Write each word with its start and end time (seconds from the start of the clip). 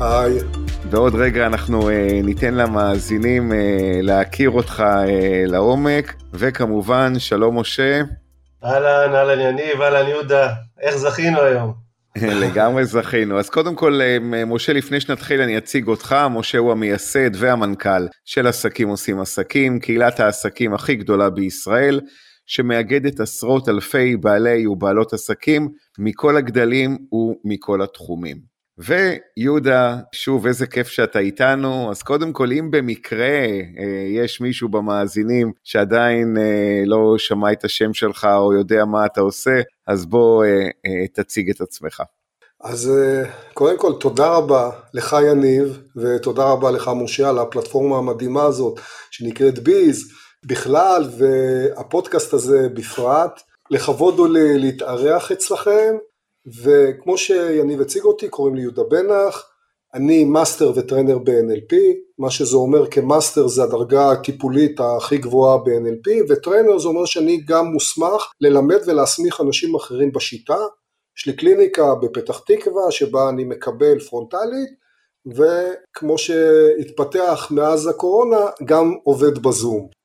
היי. 0.00 0.38
בעוד 0.90 1.14
רגע 1.14 1.46
אנחנו 1.46 1.90
אה, 1.90 2.20
ניתן 2.24 2.54
למאזינים 2.54 3.52
אה, 3.52 3.98
להכיר 4.02 4.50
אותך 4.50 4.80
אה, 4.80 5.42
לעומק, 5.46 6.14
וכמובן 6.32 7.18
שלום 7.18 7.58
משה. 7.58 8.02
אהלן, 8.64 9.14
אהלן 9.14 9.40
יניב, 9.40 9.80
אהלן 9.80 10.08
יהודה, 10.08 10.48
איך 10.80 10.96
זכינו 10.96 11.40
היום? 11.40 11.72
לגמרי 12.42 12.84
זכינו. 12.84 13.38
אז 13.38 13.50
קודם 13.50 13.74
כל, 13.74 14.00
אה, 14.00 14.44
משה, 14.44 14.72
לפני 14.72 15.00
שנתחיל 15.00 15.40
אני 15.40 15.58
אציג 15.58 15.88
אותך. 15.88 16.16
משה 16.30 16.58
הוא 16.58 16.72
המייסד 16.72 17.30
והמנכ"ל 17.36 18.06
של 18.24 18.46
עסקים 18.46 18.88
עושים 18.88 19.20
עסקים, 19.20 19.80
קהילת 19.80 20.20
העסקים 20.20 20.74
הכי 20.74 20.94
גדולה 20.94 21.30
בישראל, 21.30 22.00
שמאגדת 22.46 23.20
עשרות 23.20 23.68
אלפי 23.68 24.16
בעלי 24.16 24.66
ובעלות 24.66 25.12
עסקים 25.12 25.68
מכל 25.98 26.36
הגדלים 26.36 26.98
ומכל 27.12 27.82
התחומים. 27.82 28.57
ויהודה, 28.78 29.96
שוב, 30.12 30.46
איזה 30.46 30.66
כיף 30.66 30.88
שאתה 30.88 31.18
איתנו. 31.18 31.90
אז 31.90 32.02
קודם 32.02 32.32
כל, 32.32 32.52
אם 32.52 32.70
במקרה 32.70 33.26
אה, 33.78 34.06
יש 34.08 34.40
מישהו 34.40 34.68
במאזינים 34.68 35.52
שעדיין 35.64 36.36
אה, 36.38 36.82
לא 36.86 37.14
שמע 37.18 37.52
את 37.52 37.64
השם 37.64 37.94
שלך 37.94 38.28
או 38.36 38.52
יודע 38.52 38.84
מה 38.84 39.06
אתה 39.06 39.20
עושה, 39.20 39.60
אז 39.86 40.06
בוא 40.06 40.44
אה, 40.44 40.50
אה, 40.86 41.06
תציג 41.12 41.50
את 41.50 41.60
עצמך. 41.60 42.02
אז 42.64 42.90
אה, 42.90 43.30
קודם 43.54 43.78
כל, 43.78 43.92
תודה 44.00 44.28
רבה 44.28 44.70
לך 44.94 45.16
יניב, 45.30 45.78
ותודה 45.96 46.44
רבה 46.44 46.70
לך 46.70 46.90
משה 46.96 47.28
על 47.28 47.38
הפלטפורמה 47.38 47.98
המדהימה 47.98 48.42
הזאת 48.42 48.80
שנקראת 49.10 49.58
ביז 49.58 50.12
בכלל, 50.46 51.04
והפודקאסט 51.18 52.32
הזה 52.32 52.68
בפרט. 52.74 53.40
לכבוד 53.70 54.18
הוא 54.18 54.28
לי 54.28 54.58
להתארח 54.58 55.32
אצלכם, 55.32 55.96
וכמו 56.62 57.18
שיניב 57.18 57.80
הציג 57.80 58.02
אותי, 58.02 58.28
קוראים 58.28 58.54
לי 58.54 58.62
יהודה 58.62 58.82
בנח, 58.82 59.50
אני 59.94 60.24
master 60.24 60.72
ו 60.74 60.80
trainer 60.80 61.18
ב-NLP, 61.18 61.74
מה 62.18 62.30
שזה 62.30 62.56
אומר 62.56 62.90
כ 62.90 63.05
master 63.05 63.48
זה 63.48 63.62
הדרגה 63.62 64.10
הטיפולית 64.10 64.80
הכי 64.80 65.18
גבוהה 65.18 65.58
ב-NLP, 65.58 66.10
ו 66.28 66.34
trainer 66.34 66.78
זה 66.78 66.88
אומר 66.88 67.04
שאני 67.04 67.40
גם 67.46 67.66
מוסמך 67.66 68.32
ללמד 68.40 68.78
ולהסמיך 68.86 69.40
אנשים 69.40 69.74
אחרים 69.74 70.12
בשיטה. 70.12 70.58
יש 71.18 71.26
לי 71.26 71.36
קליניקה 71.36 71.94
בפתח 71.94 72.38
תקווה 72.38 72.90
שבה 72.90 73.28
אני 73.28 73.44
מקבל 73.44 73.98
פרונטלית, 73.98 74.70
וכמו 75.26 76.18
שהתפתח 76.18 77.48
מאז 77.50 77.86
הקורונה, 77.86 78.46
גם 78.64 78.94
עובד 79.04 79.38
בזום. 79.38 79.97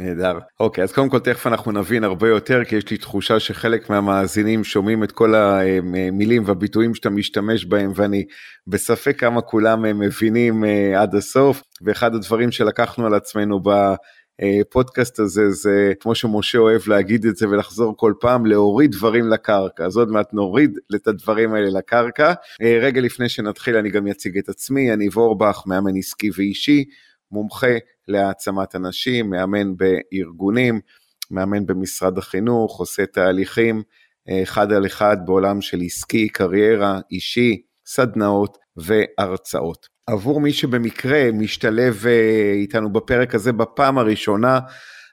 נהדר. 0.00 0.38
אוקיי, 0.60 0.84
אז 0.84 0.92
קודם 0.92 1.08
כל 1.08 1.18
תכף 1.18 1.46
אנחנו 1.46 1.72
נבין 1.72 2.04
הרבה 2.04 2.28
יותר, 2.28 2.64
כי 2.64 2.76
יש 2.76 2.90
לי 2.90 2.96
תחושה 2.96 3.40
שחלק 3.40 3.90
מהמאזינים 3.90 4.64
שומעים 4.64 5.04
את 5.04 5.12
כל 5.12 5.34
המילים 5.34 6.42
והביטויים 6.46 6.94
שאתה 6.94 7.10
משתמש 7.10 7.64
בהם, 7.64 7.92
ואני 7.94 8.24
בספק 8.66 9.20
כמה 9.20 9.40
כולם 9.40 9.98
מבינים 9.98 10.64
אה, 10.64 11.02
עד 11.02 11.14
הסוף, 11.14 11.62
ואחד 11.82 12.14
הדברים 12.14 12.50
שלקחנו 12.50 13.06
על 13.06 13.14
עצמנו 13.14 13.60
בפודקאסט 13.62 15.18
הזה 15.18 15.50
זה 15.50 15.92
כמו 16.00 16.14
שמשה 16.14 16.58
אוהב 16.58 16.80
להגיד 16.86 17.26
את 17.26 17.36
זה 17.36 17.48
ולחזור 17.48 17.96
כל 17.96 18.12
פעם 18.20 18.46
להוריד 18.46 18.90
דברים 18.90 19.28
לקרקע 19.28 19.84
אז 19.84 19.96
עוד 19.96 20.10
מעט 20.10 20.32
נוריד 20.32 20.78
את 20.94 21.08
הדברים 21.08 21.54
האלה 21.54 21.78
לקרקע. 21.78 22.32
אה, 22.62 22.78
רגע 22.80 23.00
לפני 23.00 23.28
שנתחיל 23.28 23.76
אני 23.76 23.90
גם 23.90 24.06
אציג 24.06 24.38
את 24.38 24.48
עצמי, 24.48 24.92
אני 24.92 25.08
וורבך, 25.08 25.62
מאמן 25.66 25.96
עסקי 25.96 26.30
ואישי, 26.36 26.84
מומחה 27.30 27.76
להעצמת 28.10 28.76
אנשים, 28.76 29.30
מאמן 29.30 29.76
בארגונים, 29.76 30.80
מאמן 31.30 31.66
במשרד 31.66 32.18
החינוך, 32.18 32.78
עושה 32.78 33.06
תהליכים 33.06 33.82
אה, 34.28 34.42
אחד 34.42 34.72
על 34.72 34.86
אחד 34.86 35.16
בעולם 35.24 35.60
של 35.60 35.80
עסקי, 35.84 36.28
קריירה, 36.28 37.00
אישי, 37.10 37.62
סדנאות 37.86 38.58
והרצאות. 38.76 39.88
עבור 40.06 40.40
מי 40.40 40.52
שבמקרה 40.52 41.32
משתלב 41.32 42.06
אה, 42.06 42.52
איתנו 42.52 42.92
בפרק 42.92 43.34
הזה 43.34 43.52
בפעם 43.52 43.98
הראשונה, 43.98 44.58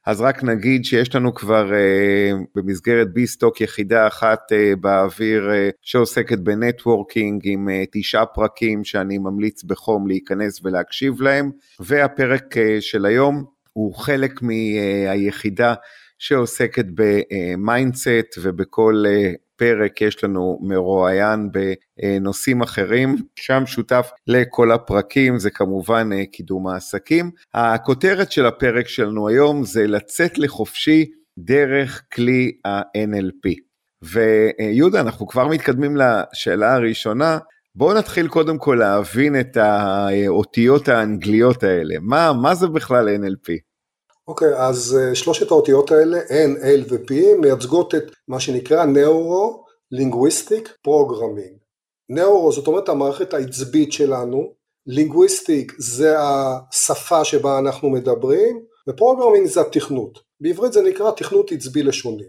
אז 0.08 0.22
רק 0.22 0.44
נגיד 0.44 0.86
שיש 0.86 1.16
לנו 1.16 1.34
כבר 1.34 1.70
uh, 1.70 2.46
במסגרת 2.56 3.14
ביסטוק 3.14 3.62
יחידה 3.62 4.08
אחת 4.08 4.40
uh, 4.52 4.76
באוויר 4.80 5.50
uh, 5.50 5.74
שעוסקת 5.82 6.40
בנטוורקינג 6.40 7.42
עם 7.46 7.68
uh, 7.68 7.90
תשעה 7.92 8.26
פרקים 8.26 8.84
שאני 8.84 9.18
ממליץ 9.18 9.64
בחום 9.64 10.08
להיכנס 10.08 10.60
ולהקשיב 10.64 11.22
להם, 11.22 11.52
והפרק 11.80 12.58
uh, 12.58 12.60
של 12.80 13.06
היום 13.06 13.46
הוא 13.74 13.96
חלק 13.96 14.42
מהיחידה 14.42 15.74
שעוסקת 16.20 16.86
ב 16.96 17.14
mindset 17.14 18.38
ובכל 18.42 19.04
uh, 19.08 19.47
פרק 19.58 20.02
יש 20.02 20.24
לנו 20.24 20.60
מרואיין 20.62 21.50
בנושאים 21.52 22.62
אחרים, 22.62 23.16
שהמשותף 23.36 24.10
לכל 24.28 24.72
הפרקים 24.72 25.40
זה 25.40 25.50
כמובן 25.50 26.10
אה, 26.14 26.26
קידום 26.26 26.68
העסקים. 26.68 27.32
הכותרת 27.54 28.32
של 28.32 28.46
הפרק 28.46 28.88
שלנו 28.88 29.28
היום 29.28 29.64
זה 29.64 29.88
לצאת 29.88 30.38
לחופשי 30.38 31.06
דרך 31.38 32.04
כלי 32.14 32.52
ה-NLP. 32.66 33.68
ויהודה, 34.02 35.02
אנחנו 35.02 35.28
כבר 35.28 35.48
מתקדמים 35.48 35.98
לשאלה 35.98 36.74
הראשונה. 36.74 37.38
בואו 37.76 37.98
נתחיל 37.98 38.28
קודם 38.28 38.58
כל 38.58 38.78
להבין 38.80 39.40
את 39.40 39.58
האותיות 39.58 40.88
האנגליות 40.88 41.64
האלה. 41.64 41.96
מה, 42.02 42.34
מה 42.34 42.56
זה 42.56 42.68
בכלל 42.68 43.10
NLP? 43.10 43.67
אוקיי, 44.28 44.54
okay, 44.54 44.58
אז 44.58 44.98
uh, 44.98 45.16
שלושת 45.16 45.52
האותיות 45.52 45.92
האלה, 45.92 46.20
N, 46.20 46.58
L 46.62 46.94
ו-P, 46.94 47.14
מייצגות 47.42 47.96
את 47.96 48.04
מה 48.28 48.40
שנקרא 48.40 48.86
Neuro-Linguistic 48.86 50.68
Programming. 50.88 51.58
Neuro 52.10 52.52
זאת 52.52 52.68
אומרת 52.68 52.90
המערכת 52.90 53.34
העצבית 53.34 53.92
שלנו, 53.92 54.54
Linguistic 54.88 55.74
זה 55.78 56.16
השפה 56.20 57.26
שבה 57.26 57.60
אנחנו 57.60 57.90
מדברים, 57.90 58.62
ו 58.90 58.95
Programming 58.95 59.48
זה 59.48 59.62
התכנות. 59.62 60.20
בעברית 60.42 60.74
זה 60.74 60.82
נקרא 60.82 61.12
תכנות 61.12 61.52
עצבי 61.52 61.84
לשוני. 61.84 62.28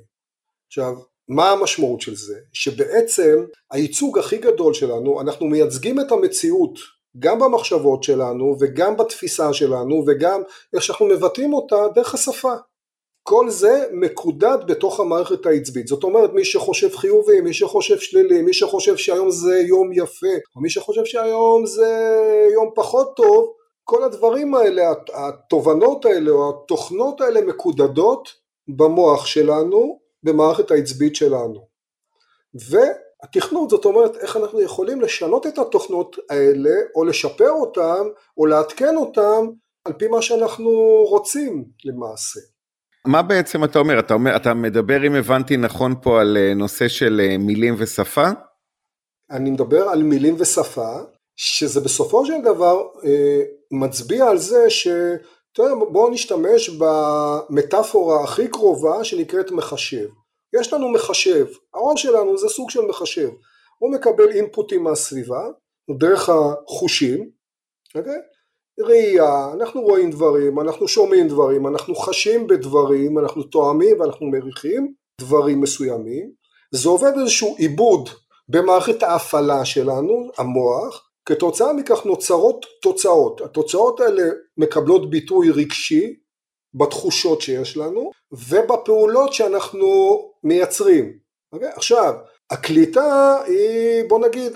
עכשיו, 0.66 0.94
מה 1.28 1.50
המשמעות 1.50 2.00
של 2.00 2.16
זה? 2.16 2.38
שבעצם 2.52 3.44
הייצוג 3.70 4.18
הכי 4.18 4.38
גדול 4.38 4.74
שלנו, 4.74 5.20
אנחנו 5.20 5.46
מייצגים 5.46 6.00
את 6.00 6.12
המציאות 6.12 6.78
גם 7.18 7.38
במחשבות 7.38 8.02
שלנו 8.02 8.56
וגם 8.60 8.96
בתפיסה 8.96 9.52
שלנו 9.52 10.04
וגם 10.06 10.42
איך 10.74 10.82
שאנחנו 10.82 11.06
מבטאים 11.06 11.52
אותה 11.52 11.76
דרך 11.94 12.14
השפה. 12.14 12.54
כל 13.22 13.50
זה 13.50 13.84
מקודד 13.92 14.58
בתוך 14.66 15.00
המערכת 15.00 15.46
העצבית, 15.46 15.86
זאת 15.86 16.04
אומרת 16.04 16.32
מי 16.32 16.44
שחושב 16.44 16.96
חיובי, 16.96 17.40
מי 17.40 17.54
שחושב 17.54 17.98
שלילי, 17.98 18.42
מי 18.42 18.52
שחושב 18.52 18.96
שהיום 18.96 19.30
זה 19.30 19.60
יום 19.60 19.90
יפה, 19.92 20.34
או 20.56 20.60
מי 20.60 20.70
שחושב 20.70 21.04
שהיום 21.04 21.66
זה 21.66 22.18
יום 22.52 22.70
פחות 22.74 23.16
טוב, 23.16 23.52
כל 23.84 24.04
הדברים 24.04 24.54
האלה, 24.54 24.92
התובנות 25.14 26.04
האלה 26.04 26.30
או 26.30 26.50
התוכנות 26.50 27.20
האלה 27.20 27.40
מקודדות 27.40 28.28
במוח 28.68 29.26
שלנו, 29.26 29.98
במערכת 30.22 30.70
העצבית 30.70 31.16
שלנו. 31.16 31.66
ו... 32.70 32.76
התכנות 33.22 33.70
זאת 33.70 33.84
אומרת 33.84 34.16
איך 34.16 34.36
אנחנו 34.36 34.60
יכולים 34.60 35.00
לשנות 35.00 35.46
את 35.46 35.58
התוכנות 35.58 36.16
האלה 36.30 36.74
או 36.94 37.04
לשפר 37.04 37.50
אותן 37.50 38.02
או 38.36 38.46
לעדכן 38.46 38.96
אותן 38.96 39.46
על 39.84 39.92
פי 39.92 40.08
מה 40.08 40.22
שאנחנו 40.22 40.70
רוצים 41.08 41.64
למעשה. 41.84 42.40
מה 43.06 43.22
בעצם 43.22 43.64
אתה 43.64 43.78
אומר? 43.78 43.98
אתה, 43.98 44.14
אומר, 44.14 44.36
אתה 44.36 44.54
מדבר 44.54 45.06
אם 45.06 45.14
הבנתי 45.14 45.56
נכון 45.56 45.94
פה 46.02 46.20
על 46.20 46.36
אה, 46.36 46.54
נושא 46.54 46.88
של 46.88 47.20
אה, 47.24 47.38
מילים 47.38 47.74
ושפה? 47.78 48.26
אני 49.30 49.50
מדבר 49.50 49.88
על 49.88 50.02
מילים 50.02 50.36
ושפה 50.38 50.98
שזה 51.36 51.80
בסופו 51.80 52.26
של 52.26 52.42
דבר 52.44 52.82
אה, 53.04 53.40
מצביע 53.70 54.26
על 54.26 54.38
זה 54.38 54.70
ש... 54.70 54.88
בואו 55.92 56.10
נשתמש 56.10 56.70
במטאפורה 56.70 58.24
הכי 58.24 58.48
קרובה 58.48 59.04
שנקראת 59.04 59.50
מחשב. 59.50 60.08
יש 60.60 60.72
לנו 60.72 60.88
מחשב, 60.88 61.46
הראש 61.74 62.02
שלנו 62.02 62.38
זה 62.38 62.48
סוג 62.48 62.70
של 62.70 62.80
מחשב, 62.80 63.28
הוא 63.78 63.92
מקבל 63.92 64.30
אינפוטים 64.30 64.84
מהסביבה, 64.84 65.48
דרך 65.98 66.28
החושים, 66.28 67.30
אוקיי? 67.94 68.18
ראייה, 68.80 69.52
אנחנו 69.52 69.80
רואים 69.80 70.10
דברים, 70.10 70.60
אנחנו 70.60 70.88
שומעים 70.88 71.28
דברים, 71.28 71.66
אנחנו 71.66 71.94
חשים 71.94 72.46
בדברים, 72.46 73.18
אנחנו 73.18 73.42
תואמים 73.42 74.00
ואנחנו 74.00 74.26
מריחים 74.26 74.94
דברים 75.20 75.60
מסוימים, 75.60 76.30
זה 76.74 76.88
עובד 76.88 77.12
איזשהו 77.20 77.56
עיבוד 77.58 78.08
במערכת 78.48 79.02
ההפעלה 79.02 79.64
שלנו, 79.64 80.30
המוח, 80.38 81.10
כתוצאה 81.26 81.72
מכך 81.72 82.06
נוצרות 82.06 82.66
תוצאות. 82.82 83.40
התוצאות 83.40 84.00
האלה 84.00 84.22
מקבלות 84.56 85.10
ביטוי 85.10 85.50
רגשי 85.50 86.14
בתחושות 86.74 87.40
שיש 87.40 87.76
לנו 87.76 88.10
ובפעולות 88.32 89.32
שאנחנו 89.32 90.18
מייצרים. 90.44 91.04
Okay? 91.04 91.28
אוקיי? 91.52 91.68
עכשיו, 91.68 92.14
הקליטה 92.50 93.38
היא, 93.46 94.04
בוא 94.08 94.26
נגיד, 94.26 94.52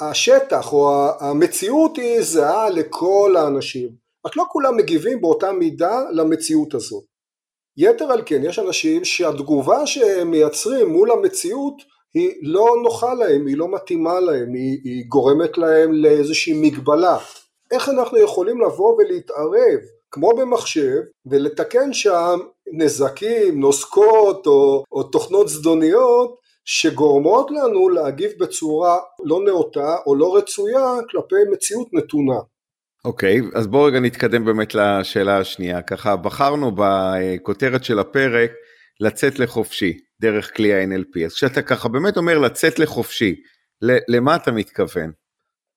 השטח 0.00 0.72
או 0.72 1.08
המציאות 1.20 1.96
היא 1.96 2.22
זהה 2.22 2.70
לכל 2.70 3.34
האנשים, 3.38 3.88
רק 4.26 4.36
לא 4.36 4.44
כולם 4.48 4.76
מגיבים 4.76 5.20
באותה 5.20 5.52
מידה 5.52 6.00
למציאות 6.10 6.74
הזאת. 6.74 7.04
יתר 7.78 8.04
על 8.04 8.22
כן, 8.26 8.44
יש 8.44 8.58
אנשים 8.58 9.04
שהתגובה 9.04 9.86
שהם 9.86 10.30
מייצרים 10.30 10.88
מול 10.88 11.10
המציאות 11.10 11.82
היא 12.14 12.30
לא 12.42 12.66
נוחה 12.82 13.14
להם, 13.14 13.46
היא 13.46 13.56
לא 13.56 13.68
מתאימה 13.68 14.20
להם, 14.20 14.54
היא, 14.54 14.78
היא 14.84 15.04
גורמת 15.08 15.58
להם 15.58 15.92
לאיזושהי 15.92 16.52
מגבלה. 16.54 17.18
איך 17.70 17.88
אנחנו 17.88 18.18
יכולים 18.18 18.60
לבוא 18.60 18.94
ולהתערב 18.94 19.80
כמו 20.16 20.36
במחשב 20.36 20.98
ולתקן 21.26 21.92
שם 21.92 22.38
נזקים, 22.72 23.60
נוסקות 23.60 24.46
או, 24.46 24.84
או 24.92 25.02
תוכנות 25.02 25.48
זדוניות 25.48 26.36
שגורמות 26.64 27.50
לנו 27.50 27.88
להגיב 27.88 28.30
בצורה 28.38 28.98
לא 29.24 29.40
נאותה 29.44 29.96
או 30.06 30.14
לא 30.14 30.36
רצויה 30.36 30.94
כלפי 31.10 31.34
מציאות 31.52 31.88
נתונה. 31.92 32.38
אוקיי, 33.04 33.40
okay, 33.40 33.58
אז 33.58 33.66
בואו 33.66 33.84
רגע 33.84 34.00
נתקדם 34.00 34.44
באמת 34.44 34.74
לשאלה 34.74 35.38
השנייה. 35.38 35.82
ככה 35.82 36.16
בחרנו 36.16 36.72
בכותרת 36.76 37.84
של 37.84 37.98
הפרק 37.98 38.50
לצאת 39.00 39.38
לחופשי 39.38 39.98
דרך 40.20 40.56
כלי 40.56 40.74
ה-NLP. 40.74 41.24
אז 41.26 41.34
כשאתה 41.34 41.62
ככה 41.62 41.88
באמת 41.88 42.16
אומר 42.16 42.38
לצאת 42.38 42.78
לחופשי, 42.78 43.34
למה 44.08 44.36
אתה 44.36 44.52
מתכוון? 44.52 45.10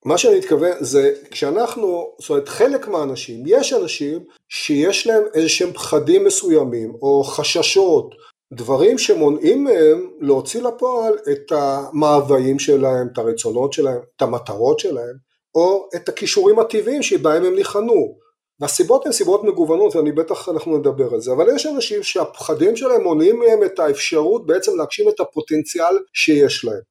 מה 0.05 0.17
שאני 0.17 0.37
מתכוון 0.37 0.71
זה 0.79 1.13
כשאנחנו, 1.31 2.11
זאת 2.19 2.29
אומרת 2.29 2.49
חלק 2.49 2.87
מהאנשים, 2.87 3.43
יש 3.45 3.73
אנשים 3.73 4.19
שיש 4.49 5.07
להם 5.07 5.23
איזה 5.33 5.49
שהם 5.49 5.73
פחדים 5.73 6.25
מסוימים 6.25 6.93
או 7.01 7.23
חששות, 7.23 8.15
דברים 8.53 8.97
שמונעים 8.97 9.63
מהם 9.63 10.11
להוציא 10.19 10.61
לפועל 10.61 11.13
את 11.31 11.51
המאוויים 11.51 12.59
שלהם, 12.59 13.07
את 13.13 13.17
הרצונות 13.17 13.73
שלהם, 13.73 13.99
את 14.15 14.21
המטרות 14.21 14.79
שלהם, 14.79 15.15
או 15.55 15.89
את 15.95 16.09
הכישורים 16.09 16.59
הטבעיים 16.59 17.03
שבהם 17.03 17.45
הם 17.45 17.55
ניחנו. 17.55 18.17
והסיבות 18.59 19.05
הן 19.05 19.11
סיבות 19.11 19.43
מגוונות 19.43 19.95
ואני 19.95 20.11
בטח 20.11 20.49
אנחנו 20.49 20.77
נדבר 20.77 21.13
על 21.13 21.21
זה, 21.21 21.31
אבל 21.31 21.55
יש 21.55 21.65
אנשים 21.65 22.03
שהפחדים 22.03 22.75
שלהם 22.75 23.03
מונעים 23.03 23.39
מהם 23.39 23.63
את 23.65 23.79
האפשרות 23.79 24.45
בעצם 24.45 24.77
להגשים 24.77 25.09
את 25.09 25.19
הפוטנציאל 25.19 25.97
שיש 26.13 26.65
להם. 26.65 26.81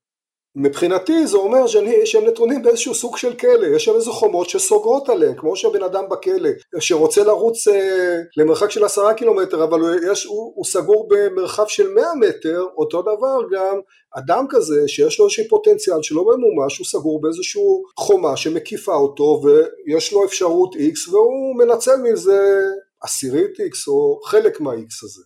מבחינתי 0.57 1.27
זה 1.27 1.37
אומר 1.37 1.67
שאני, 1.67 2.07
שהם 2.07 2.25
נתונים 2.25 2.63
באיזשהו 2.63 2.95
סוג 2.95 3.17
של 3.17 3.35
כלא, 3.35 3.67
יש 3.77 3.85
שם 3.85 3.95
איזה 3.95 4.11
חומות 4.11 4.49
שסוגרות 4.49 5.09
עליהם, 5.09 5.35
כמו 5.35 5.57
שהבן 5.57 5.83
אדם 5.83 6.05
בכלא, 6.11 6.51
שרוצה 6.81 7.25
לרוץ 7.25 7.69
אה, 7.69 8.21
למרחק 8.37 8.71
של 8.71 8.85
עשרה 8.85 9.15
קילומטר, 9.15 9.65
אבל 9.65 9.81
הוא, 9.81 9.91
יש, 10.13 10.25
הוא, 10.25 10.53
הוא 10.55 10.65
סגור 10.65 11.09
במרחב 11.11 11.67
של 11.67 11.89
מאה 11.91 12.15
מטר, 12.15 12.67
אותו 12.77 13.03
דבר 13.03 13.39
גם 13.53 13.81
אדם 14.15 14.47
כזה 14.51 14.89
שיש 14.89 15.19
לו 15.19 15.25
איזשהו 15.25 15.45
פוטנציאל 15.49 16.03
שלא 16.03 16.25
ממומש, 16.25 16.79
הוא 16.79 16.87
סגור 16.87 17.21
באיזשהו 17.21 17.83
חומה 17.99 18.37
שמקיפה 18.37 18.95
אותו 18.95 19.41
ויש 19.43 20.13
לו 20.13 20.25
אפשרות 20.25 20.75
X 20.75 21.11
והוא 21.13 21.57
מנצל 21.59 21.97
מזה 21.97 22.61
עשירית 23.03 23.61
X 23.61 23.89
או 23.89 24.21
חלק 24.25 24.61
מה-X 24.61 25.05
הזה. 25.05 25.23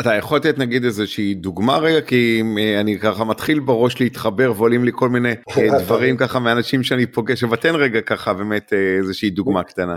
אתה 0.00 0.14
יכול 0.14 0.38
לתת 0.38 0.58
נגיד 0.58 0.84
איזושהי 0.84 1.34
דוגמה 1.34 1.78
רגע? 1.78 2.00
כי 2.00 2.42
אה, 2.58 2.80
אני 2.80 2.98
ככה 2.98 3.24
מתחיל 3.24 3.60
בראש 3.60 4.00
להתחבר 4.00 4.52
ועולים 4.56 4.84
לי 4.84 4.90
כל 4.94 5.08
מיני 5.08 5.32
אה, 5.58 5.78
דברים 5.84 6.16
ככה 6.16 6.38
מאנשים 6.38 6.82
שאני 6.82 7.06
פוגש. 7.06 7.44
אבל 7.44 7.56
תן 7.56 7.74
רגע 7.74 8.00
ככה 8.00 8.32
באמת 8.34 8.72
אה, 8.72 8.96
איזושהי 8.98 9.30
דוגמה 9.30 9.62
קטנה. 9.62 9.96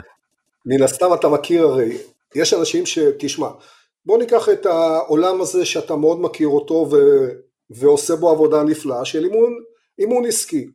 מן 0.66 0.84
הסתם 0.84 1.14
אתה 1.14 1.30
מכיר 1.30 1.64
הרי 1.64 1.98
יש 2.36 2.54
אנשים 2.54 2.86
שתשמע 2.86 3.48
בוא 4.06 4.18
ניקח 4.18 4.50
את 4.50 4.66
העולם 4.66 5.42
הזה 5.42 5.66
שאתה 5.66 5.96
מאוד 5.96 6.22
מכיר 6.22 6.48
אותו 6.48 6.88
ו, 6.92 6.98
ועושה 7.70 8.16
בו 8.16 8.30
עבודה 8.30 8.64
נפלאה 8.64 9.06
של 9.06 9.24
אימון, 9.24 9.54
אימון 10.00 10.26
עסקי. 10.26 10.66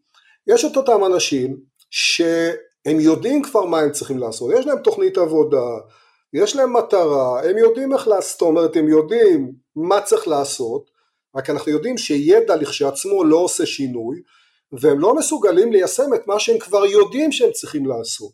יש 0.46 0.64
את 0.64 0.76
אותם 0.76 1.04
אנשים 1.06 1.56
שהם 1.90 3.00
יודעים 3.00 3.42
כבר 3.42 3.64
מה 3.64 3.80
הם 3.80 3.92
צריכים 3.92 4.18
לעשות. 4.18 4.52
יש 4.58 4.66
להם 4.66 4.78
תוכנית 4.78 5.18
עבודה 5.18 5.66
יש 6.32 6.56
להם 6.56 6.76
מטרה, 6.76 7.42
הם 7.44 7.58
יודעים 7.58 7.92
איך 7.92 8.08
לעשות, 8.08 8.30
זאת 8.30 8.42
אומרת 8.42 8.76
הם 8.76 8.88
יודעים 8.88 9.52
מה 9.76 10.00
צריך 10.00 10.28
לעשות, 10.28 10.90
רק 11.36 11.50
אנחנו 11.50 11.72
יודעים 11.72 11.98
שידע 11.98 12.56
לכשעצמו 12.56 13.24
לא 13.24 13.36
עושה 13.36 13.66
שינוי, 13.66 14.22
והם 14.72 14.98
לא 14.98 15.14
מסוגלים 15.14 15.72
ליישם 15.72 16.14
את 16.14 16.26
מה 16.26 16.38
שהם 16.38 16.58
כבר 16.58 16.86
יודעים 16.86 17.32
שהם 17.32 17.52
צריכים 17.52 17.86
לעשות. 17.86 18.32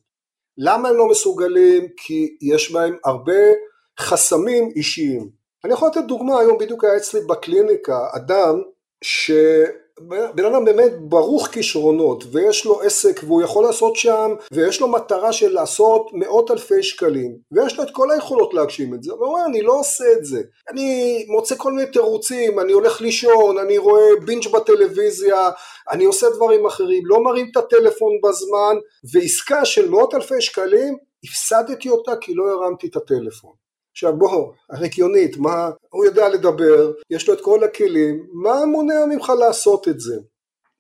למה 0.58 0.88
הם 0.88 0.96
לא 0.96 1.08
מסוגלים? 1.08 1.88
כי 1.96 2.37
יש 2.41 2.73
בהם 2.73 2.96
הרבה 3.05 3.43
חסמים 4.00 4.70
אישיים. 4.76 5.31
אני 5.64 5.73
יכול 5.73 5.88
לתת 5.88 6.05
דוגמה, 6.08 6.41
היום 6.41 6.58
בדיוק 6.58 6.85
היה 6.85 6.96
אצלי 6.96 7.20
בקליניקה 7.20 7.99
אדם 8.17 8.62
ש... 9.05 9.31
בן 10.35 10.44
אדם 10.44 10.64
באמת 10.64 10.93
ברוך 10.99 11.46
כישרונות 11.46 12.25
ויש 12.32 12.64
לו 12.64 12.81
עסק 12.81 13.20
והוא 13.25 13.43
יכול 13.43 13.64
לעשות 13.64 13.96
שם 13.96 14.35
ויש 14.52 14.81
לו 14.81 14.88
מטרה 14.88 15.32
של 15.32 15.52
לעשות 15.52 16.11
מאות 16.12 16.50
אלפי 16.50 16.82
שקלים 16.82 17.37
ויש 17.52 17.79
לו 17.79 17.85
את 17.85 17.91
כל 17.93 18.11
היכולות 18.11 18.55
להגשים 18.55 18.94
את 18.94 19.02
זה. 19.02 19.12
הוא 19.12 19.26
אומר 19.26 19.46
אני 19.46 19.62
לא 19.62 19.73
עושה 19.73 20.05
את 20.19 20.25
זה. 20.25 20.43
אני 20.70 21.25
מוצא 21.29 21.55
כל 21.58 21.73
מיני 21.73 21.91
תירוצים 21.91 22.61
אני 22.61 22.73
הולך 22.73 23.00
לישון 23.00 23.58
אני 23.58 23.79
רואה 23.79 24.08
בינג' 24.25 24.49
בטלוויזיה 24.52 25.50
אני 25.91 26.05
עושה 26.05 26.26
דברים 26.31 26.67
אחרים 26.67 27.02
לא 27.06 27.25
מרים 27.25 27.49
את 27.52 27.56
הטלפון 27.56 28.12
בזמן. 28.25 28.76
ועסקה 29.12 29.64
של 29.64 29.91
מאות 29.91 30.14
אלפי 30.14 30.41
שקלים 30.41 30.96
הפסדתי 31.25 31.88
אותה 31.88 32.17
כי 32.20 32.35
לא 32.35 32.44
הרמתי 32.49 32.87
את 32.87 32.96
הטלפון 32.96 33.63
עכשיו 33.94 34.17
בוא, 34.17 34.52
הרגיונית, 34.70 35.37
מה, 35.37 35.70
הוא 35.91 36.05
יודע 36.05 36.29
לדבר, 36.29 36.93
יש 37.11 37.29
לו 37.29 37.35
את 37.35 37.41
כל 37.41 37.64
הכלים, 37.64 38.26
מה 38.32 38.64
מונע 38.64 39.06
ממך 39.06 39.32
לעשות 39.38 39.88
את 39.88 40.00
זה? 40.00 40.14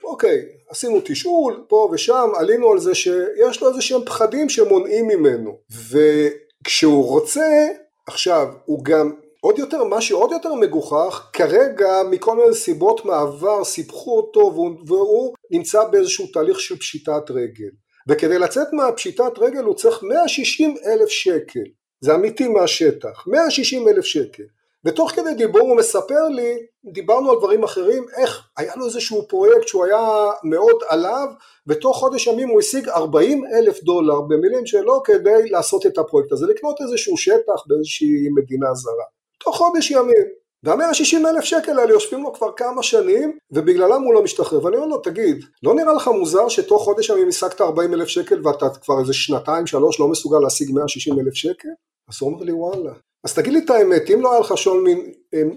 אוקיי, 0.04 0.42
עשינו 0.70 1.00
תשאול 1.04 1.64
פה 1.68 1.88
ושם, 1.92 2.30
עלינו 2.36 2.72
על 2.72 2.78
זה 2.78 2.94
שיש 2.94 3.62
לו 3.62 3.68
איזה 3.68 3.82
שהם 3.82 4.04
פחדים 4.04 4.48
שמונעים 4.48 5.08
ממנו, 5.08 5.58
וכשהוא 5.90 7.04
רוצה, 7.04 7.66
עכשיו, 8.06 8.48
הוא 8.64 8.84
גם 8.84 9.12
עוד 9.40 9.58
יותר, 9.58 9.84
מה 9.84 10.00
שעוד 10.00 10.32
יותר 10.32 10.54
מגוחך, 10.54 11.30
כרגע 11.32 12.02
מכל 12.10 12.36
מיני 12.36 12.54
סיבות 12.54 13.04
מעבר 13.04 13.64
סיפחו 13.64 14.16
אותו 14.16 14.40
והוא, 14.40 14.70
והוא 14.86 15.34
נמצא 15.50 15.84
באיזשהו 15.84 16.26
תהליך 16.26 16.60
של 16.60 16.78
פשיטת 16.78 17.30
רגל. 17.30 17.70
וכדי 18.08 18.38
לצאת 18.38 18.72
מהפשיטת 18.72 19.38
רגל 19.38 19.62
הוא 19.64 19.74
צריך 19.74 20.02
160 20.02 20.74
אלף 20.86 21.08
שקל. 21.08 21.64
זה 22.04 22.14
אמיתי 22.14 22.48
מהשטח, 22.48 23.26
160 23.26 23.88
אלף 23.88 24.04
שקל. 24.04 24.42
ותוך 24.84 25.10
כדי 25.10 25.34
דיבור 25.34 25.60
הוא 25.60 25.76
מספר 25.76 26.28
לי, 26.28 26.56
דיברנו 26.92 27.30
על 27.30 27.36
דברים 27.38 27.64
אחרים, 27.64 28.06
איך 28.16 28.48
היה 28.56 28.76
לו 28.76 28.86
איזשהו 28.86 29.28
פרויקט 29.28 29.68
שהוא 29.68 29.84
היה 29.84 30.30
מאוד 30.44 30.76
עליו, 30.88 31.26
ותוך 31.66 31.96
חודש 31.96 32.26
ימים 32.26 32.48
הוא 32.48 32.60
השיג 32.60 32.88
40 32.88 33.44
אלף 33.46 33.82
דולר 33.82 34.20
במילים 34.20 34.66
שלו 34.66 35.02
כדי 35.02 35.48
לעשות 35.50 35.86
את 35.86 35.98
הפרויקט 35.98 36.32
הזה, 36.32 36.46
לקנות 36.46 36.80
איזשהו 36.80 37.16
שטח 37.16 37.66
באיזושהי 37.66 38.28
מדינה 38.34 38.74
זרה. 38.74 39.04
תוך 39.44 39.56
חודש 39.56 39.90
ימים. 39.90 40.44
והמאה 40.62 40.94
שישים 40.94 41.26
אלף 41.26 41.44
שקל 41.44 41.78
האלה 41.78 41.92
יושבים 41.92 42.22
לו 42.22 42.32
כבר 42.32 42.52
כמה 42.56 42.82
שנים 42.82 43.38
ובגללם 43.50 44.02
הוא 44.02 44.14
לא 44.14 44.22
משתחרר 44.22 44.64
ואני 44.64 44.76
אומר 44.76 44.86
לו 44.86 44.98
תגיד 44.98 45.44
לא 45.62 45.74
נראה 45.74 45.92
לך 45.92 46.08
מוזר 46.08 46.48
שתוך 46.48 46.82
חודש 46.82 47.08
ימים 47.08 47.28
השגת 47.28 47.60
40 47.60 47.94
אלף 47.94 48.08
שקל 48.08 48.46
ואתה 48.46 48.66
כבר 48.82 49.00
איזה 49.00 49.12
שנתיים 49.12 49.66
שלוש 49.66 50.00
לא 50.00 50.08
מסוגל 50.08 50.38
להשיג 50.38 50.70
160 50.72 51.20
אלף 51.20 51.34
שקל 51.34 51.68
אז 52.08 52.14
הוא 52.20 52.30
אומר 52.30 52.44
לי 52.44 52.52
וואלה. 52.52 52.92
אז 53.24 53.34
תגיד 53.34 53.52
לי 53.52 53.58
את 53.58 53.70
האמת, 53.70 54.10
אם 54.10 54.20
לא 54.20 54.32
היה 54.32 54.40
לך 54.40 54.58
שול 54.58 54.82
מין, 54.82 55.12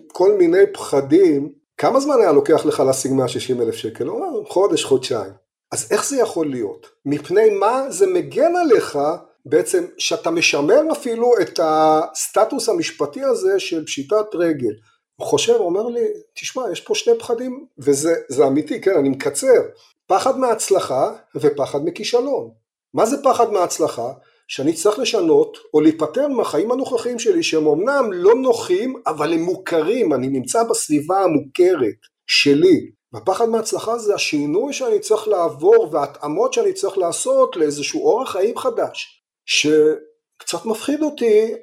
כל 0.07 0.33
מיני 0.33 0.73
פחדים, 0.73 1.51
כמה 1.77 1.99
זמן 1.99 2.15
היה 2.21 2.31
לוקח 2.31 2.65
לך 2.65 2.79
להשיג 2.79 3.11
160 3.11 3.61
אלף 3.61 3.75
שקל? 3.75 4.07
הוא 4.07 4.25
אומר, 4.25 4.45
חודש, 4.45 4.83
חודשיים. 4.83 5.31
אז 5.71 5.87
איך 5.91 6.09
זה 6.09 6.17
יכול 6.17 6.49
להיות? 6.49 6.87
מפני 7.05 7.49
מה 7.49 7.91
זה 7.91 8.07
מגן 8.07 8.55
עליך 8.55 8.99
בעצם 9.45 9.85
שאתה 9.97 10.31
משמר 10.31 10.81
אפילו 10.91 11.31
את 11.41 11.59
הסטטוס 11.63 12.69
המשפטי 12.69 13.23
הזה 13.23 13.59
של 13.59 13.85
פשיטת 13.85 14.25
רגל. 14.35 14.73
הוא 15.15 15.27
חושב, 15.27 15.53
אומר 15.53 15.87
לי, 15.87 16.05
תשמע, 16.35 16.71
יש 16.71 16.81
פה 16.81 16.95
שני 16.95 17.19
פחדים, 17.19 17.65
וזה 17.77 18.47
אמיתי, 18.47 18.81
כן, 18.81 18.97
אני 18.99 19.09
מקצר. 19.09 19.61
פחד 20.07 20.39
מהצלחה 20.39 21.11
ופחד 21.35 21.79
מכישלון. 21.85 22.49
מה 22.93 23.05
זה 23.05 23.17
פחד 23.23 23.51
מהצלחה? 23.51 24.11
שאני 24.47 24.73
צריך 24.73 24.99
לשנות 24.99 25.57
או 25.73 25.81
להיפטר 25.81 26.27
מהחיים 26.27 26.71
הנוכחיים 26.71 27.19
שלי 27.19 27.43
שהם 27.43 27.67
אמנם 27.67 28.13
לא 28.13 28.35
נוחים 28.35 29.01
אבל 29.07 29.33
הם 29.33 29.39
מוכרים, 29.39 30.13
אני 30.13 30.27
נמצא 30.27 30.63
בסביבה 30.63 31.23
המוכרת 31.23 31.95
שלי. 32.27 32.91
והפחד 33.13 33.49
מההצלחה 33.49 33.97
זה 33.97 34.15
השינוי 34.15 34.73
שאני 34.73 34.99
צריך 34.99 35.27
לעבור 35.27 35.89
וההתאמות 35.91 36.53
שאני 36.53 36.73
צריך 36.73 36.97
לעשות 36.97 37.55
לאיזשהו 37.55 38.05
אורח 38.05 38.31
חיים 38.31 38.57
חדש 38.57 39.23
שקצת 39.45 40.65
מפחיד 40.65 41.01
אותי 41.01 41.53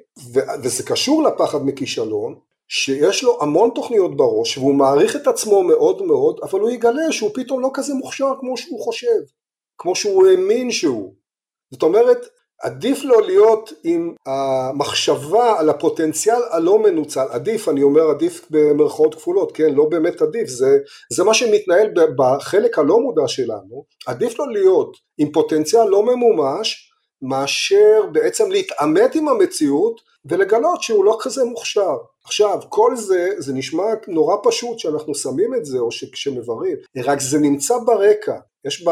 וזה 0.63 0.83
קשור 0.83 1.23
לפחד 1.23 1.65
מכישלון 1.65 2.35
שיש 2.67 3.23
לו 3.23 3.41
המון 3.41 3.69
תוכניות 3.75 4.17
בראש 4.17 4.57
והוא 4.57 4.75
מעריך 4.75 5.15
את 5.15 5.27
עצמו 5.27 5.63
מאוד 5.63 6.01
מאוד 6.01 6.39
אבל 6.43 6.59
הוא 6.59 6.69
יגלה 6.69 7.11
שהוא 7.11 7.31
פתאום 7.33 7.61
לא 7.61 7.69
כזה 7.73 7.93
מוכשר 7.93 8.33
כמו 8.39 8.57
שהוא 8.57 8.79
חושב 8.83 9.19
כמו 9.77 9.95
שהוא 9.95 10.27
האמין 10.27 10.71
שהוא. 10.71 11.13
זאת 11.71 11.83
אומרת, 11.83 12.17
עדיף 12.61 13.03
לו 13.03 13.19
להיות 13.19 13.73
עם 13.83 14.13
המחשבה 14.25 15.59
על 15.59 15.69
הפוטנציאל 15.69 16.41
הלא 16.51 16.79
מנוצל, 16.79 17.25
עדיף, 17.31 17.69
אני 17.69 17.83
אומר 17.83 18.09
עדיף 18.09 18.45
במרכאות 18.49 19.15
כפולות, 19.15 19.51
כן, 19.51 19.73
לא 19.73 19.85
באמת 19.85 20.21
עדיף, 20.21 20.49
זה, 20.49 20.77
זה 21.13 21.23
מה 21.23 21.33
שמתנהל 21.33 21.87
בחלק 22.17 22.79
הלא 22.79 22.99
מודע 22.99 23.27
שלנו, 23.27 23.85
עדיף 24.07 24.39
לו 24.39 24.45
להיות 24.45 24.97
עם 25.17 25.31
פוטנציאל 25.31 25.87
לא 25.89 26.03
ממומש, 26.03 26.91
מאשר 27.21 28.01
בעצם 28.11 28.51
להתעמת 28.51 29.15
עם 29.15 29.27
המציאות 29.27 30.01
ולגלות 30.25 30.83
שהוא 30.83 31.05
לא 31.05 31.17
כזה 31.21 31.43
מוכשר. 31.43 31.97
עכשיו, 32.23 32.59
כל 32.69 32.95
זה, 32.95 33.29
זה 33.37 33.53
נשמע 33.53 33.83
נורא 34.07 34.35
פשוט 34.43 34.79
שאנחנו 34.79 35.15
שמים 35.15 35.55
את 35.55 35.65
זה 35.65 35.79
או 35.79 35.91
שכשמבררים, 35.91 36.77
רק 36.97 37.19
זה 37.19 37.39
נמצא 37.39 37.77
ברקע. 37.85 38.37
יש 38.65 38.85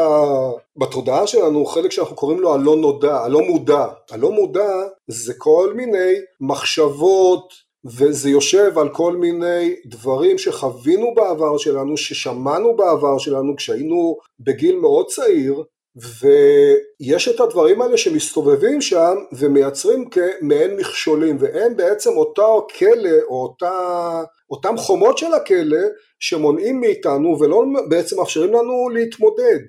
בתודעה 0.76 1.26
שלנו 1.26 1.66
חלק 1.66 1.92
שאנחנו 1.92 2.16
קוראים 2.16 2.40
לו 2.40 2.54
הלא 2.54 2.76
נודע, 2.76 3.16
הלא 3.16 3.40
מודע. 3.40 3.86
הלא 4.10 4.32
מודע 4.32 4.82
זה 5.08 5.34
כל 5.38 5.72
מיני 5.76 6.12
מחשבות, 6.40 7.52
וזה 7.84 8.30
יושב 8.30 8.78
על 8.78 8.88
כל 8.88 9.16
מיני 9.16 9.74
דברים 9.86 10.38
שחווינו 10.38 11.14
בעבר 11.14 11.58
שלנו, 11.58 11.96
ששמענו 11.96 12.76
בעבר 12.76 13.18
שלנו 13.18 13.56
כשהיינו 13.56 14.18
בגיל 14.40 14.76
מאוד 14.76 15.06
צעיר, 15.06 15.64
ויש 15.96 17.28
את 17.28 17.40
הדברים 17.40 17.82
האלה 17.82 17.98
שמסתובבים 17.98 18.80
שם 18.80 19.14
ומייצרים 19.32 20.10
כמעין 20.10 20.76
מכשולים 20.76 21.36
והם 21.40 21.76
בעצם 21.76 22.10
אותו 22.10 22.66
כלא 22.78 23.10
או 23.28 23.42
אותה, 23.42 24.22
אותם 24.50 24.76
חומות 24.76 25.18
של 25.18 25.34
הכלא 25.34 25.86
שמונעים 26.20 26.80
מאיתנו 26.80 27.40
ולא 27.40 27.64
בעצם 27.88 28.16
מאפשרים 28.18 28.52
לנו 28.52 28.88
להתמודד. 28.88 29.60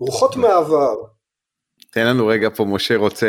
רוחות 0.00 0.36
מהעבר. 0.36 0.94
תן 1.90 2.06
לנו 2.06 2.26
רגע 2.26 2.48
פה, 2.50 2.64
משה 2.64 2.96
רוצה 2.96 3.26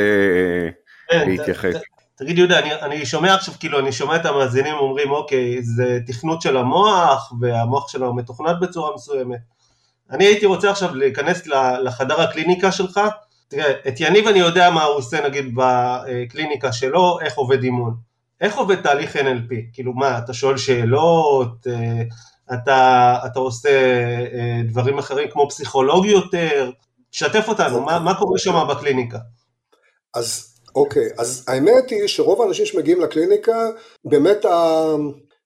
כן, 1.09 1.29
להתייחס. 1.29 1.75
תגיד 2.17 2.37
יהודה, 2.37 2.59
אני, 2.59 2.73
אני 2.73 3.05
שומע 3.05 3.35
עכשיו, 3.35 3.53
כאילו, 3.59 3.79
אני 3.79 3.91
שומע 3.91 4.15
את 4.15 4.25
המאזינים 4.25 4.75
אומרים, 4.75 5.11
אוקיי, 5.11 5.63
זה 5.63 5.99
תכנות 6.07 6.41
של 6.41 6.57
המוח, 6.57 7.33
והמוח 7.41 7.89
שלנו 7.89 8.15
מתוכנת 8.15 8.55
בצורה 8.61 8.95
מסוימת. 8.95 9.54
אני 10.11 10.25
הייתי 10.25 10.45
רוצה 10.45 10.71
עכשיו 10.71 10.95
להיכנס 10.95 11.47
לחדר 11.83 12.21
הקליניקה 12.21 12.71
שלך, 12.71 12.99
תראה, 13.47 13.71
את 13.87 13.99
יניב 13.99 14.27
אני 14.27 14.39
יודע 14.39 14.69
מה 14.69 14.83
הוא 14.83 14.95
עושה 14.97 15.27
נגיד 15.27 15.55
בקליניקה 15.55 16.71
שלו, 16.71 17.19
איך 17.21 17.35
עובד 17.35 17.63
אימון. 17.63 17.95
איך 18.41 18.57
עובד 18.57 18.81
תהליך 18.81 19.15
NLP? 19.15 19.53
כאילו 19.73 19.93
מה, 19.93 20.17
אתה 20.17 20.33
שואל 20.33 20.57
שאלות, 20.57 21.67
אה, 21.67 22.01
אתה, 22.53 23.17
אתה 23.25 23.39
עושה 23.39 23.69
אה, 24.33 24.61
דברים 24.67 24.97
אחרים 24.97 25.29
כמו 25.31 25.49
פסיכולוג 25.49 26.05
יותר, 26.05 26.71
שתף 27.11 27.45
אותנו, 27.47 27.81
מה, 27.81 27.99
מה 27.99 28.15
קורה 28.15 28.39
שם 28.39 28.67
בקליניקה? 28.69 29.17
אז 30.15 30.55
אוקיי, 30.75 31.09
אז 31.17 31.45
האמת 31.47 31.89
היא 31.89 32.07
שרוב 32.07 32.41
האנשים 32.41 32.65
שמגיעים 32.65 33.01
לקליניקה, 33.01 33.69
באמת 34.05 34.45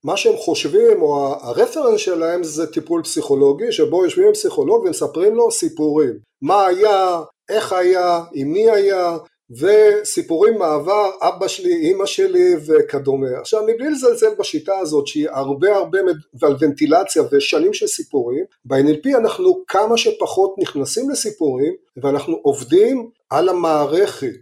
מה 0.04 0.18
שהם 0.18 0.38
חושבים 0.38 1.02
או 1.02 1.36
הרפרנס 1.42 2.00
שלהם 2.00 2.44
זה 2.44 2.68
טיפול 2.68 3.04
פסיכולוגי 3.04 3.72
שבו 3.72 4.04
יושבים 4.04 4.28
עם 4.28 4.34
פסיכולוג 4.34 4.86
ומספרים 4.86 5.36
לו 5.36 5.52
סיפורים 5.52 6.20
מה 6.42 6.66
היה, 6.66 7.22
איך 7.50 7.74
היה, 7.74 8.24
עם 8.34 8.48
מי 8.48 8.72
היה 8.72 9.18
וסיפורים 9.52 10.58
מעבר 10.58 11.10
אבא 11.22 11.48
שלי, 11.48 11.76
אימא 11.76 12.06
שלי 12.06 12.56
וכדומה. 12.66 13.28
עכשיו 13.42 13.62
מבלי 13.68 13.90
לזלזל 13.90 14.36
בשיטה 14.40 14.78
הזאת 14.78 15.08
שהיא 15.08 15.30
הרבה 15.30 15.76
הרבה 15.76 16.00
ועל 16.34 16.56
ונטילציה 16.60 17.24
ושנים 17.32 17.74
של 17.74 17.88
סיפורים, 17.88 18.46
ב-NLP 18.66 19.18
אנחנו 19.18 19.64
כמה 19.68 19.98
שפחות 19.98 20.56
נכנסים 20.58 21.10
לסיפורים 21.10 21.74
ואנחנו 22.04 22.40
עובדים 22.44 23.10
על 23.30 23.50
המערכת. 23.50 24.40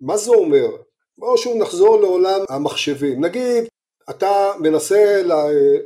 מה 0.00 0.16
זה 0.16 0.30
אומר? 0.30 0.66
בואו 1.18 1.38
שוב 1.38 1.56
נחזור 1.56 2.00
לעולם 2.00 2.40
המחשבים. 2.48 3.24
נגיד 3.24 3.64
אתה 4.10 4.52
מנסה 4.58 5.22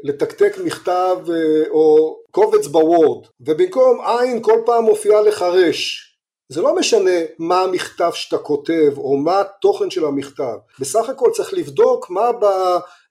לתקתק 0.03 0.57
מכתב 0.65 1.17
אה, 1.29 1.71
או 1.71 2.17
קובץ 2.31 2.67
בוורד 2.67 3.27
ובמקום 3.41 4.00
עין 4.00 4.43
כל 4.43 4.62
פעם 4.67 4.85
מופיעה 4.85 5.21
לך 5.21 5.43
רש. 5.43 6.07
זה 6.49 6.62
לא 6.62 6.77
משנה 6.77 7.21
מה 7.39 7.61
המכתב 7.61 8.11
שאתה 8.15 8.39
כותב 8.39 8.93
או 8.97 9.17
מה 9.17 9.41
התוכן 9.41 9.91
של 9.91 10.05
המכתב. 10.05 10.57
בסך 10.79 11.09
הכל 11.09 11.31
צריך 11.35 11.55
לבדוק 11.55 12.11
מה 12.11 12.31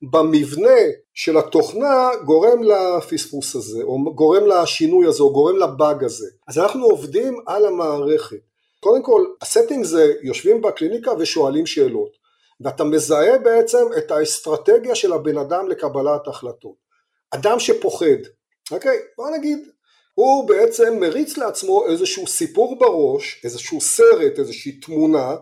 במבנה 0.01 0.79
של 1.13 1.37
התוכנה 1.37 2.09
גורם 2.25 2.63
לפספוס 2.63 3.55
הזה 3.55 3.83
או 3.83 4.13
גורם 4.15 4.45
לשינוי 4.45 5.07
הזה 5.07 5.23
או 5.23 5.33
גורם 5.33 5.57
לבאג 5.57 6.03
הזה. 6.03 6.27
אז 6.47 6.57
אנחנו 6.57 6.85
עובדים 6.85 7.39
על 7.45 7.65
המערכת. 7.65 8.37
קודם 8.79 9.03
כל 9.03 9.25
ה 9.41 9.47
setting 9.47 9.85
זה 9.85 10.13
יושבים 10.21 10.61
בקליניקה 10.61 11.11
ושואלים 11.19 11.65
שאלות 11.65 12.18
ואתה 12.61 12.83
מזהה 12.83 13.37
בעצם 13.37 13.85
את 13.97 14.11
האסטרטגיה 14.11 14.95
של 14.95 15.13
הבן 15.13 15.37
אדם 15.37 15.69
לקבלת 15.69 16.27
החלטות. 16.27 16.75
אדם 17.31 17.59
שפוחד, 17.59 18.21
אוקיי? 18.71 18.97
בוא 19.17 19.29
נגיד, 19.29 19.59
הוא 20.13 20.47
בעצם 20.47 20.97
מריץ 20.99 21.37
לעצמו 21.37 21.85
איזשהו 21.85 22.27
סיפור 22.27 22.79
בראש, 22.79 23.41
איזשהו 23.43 23.81
סרט, 23.81 24.39
איזושהי 24.39 24.71
תמונה, 24.71 25.35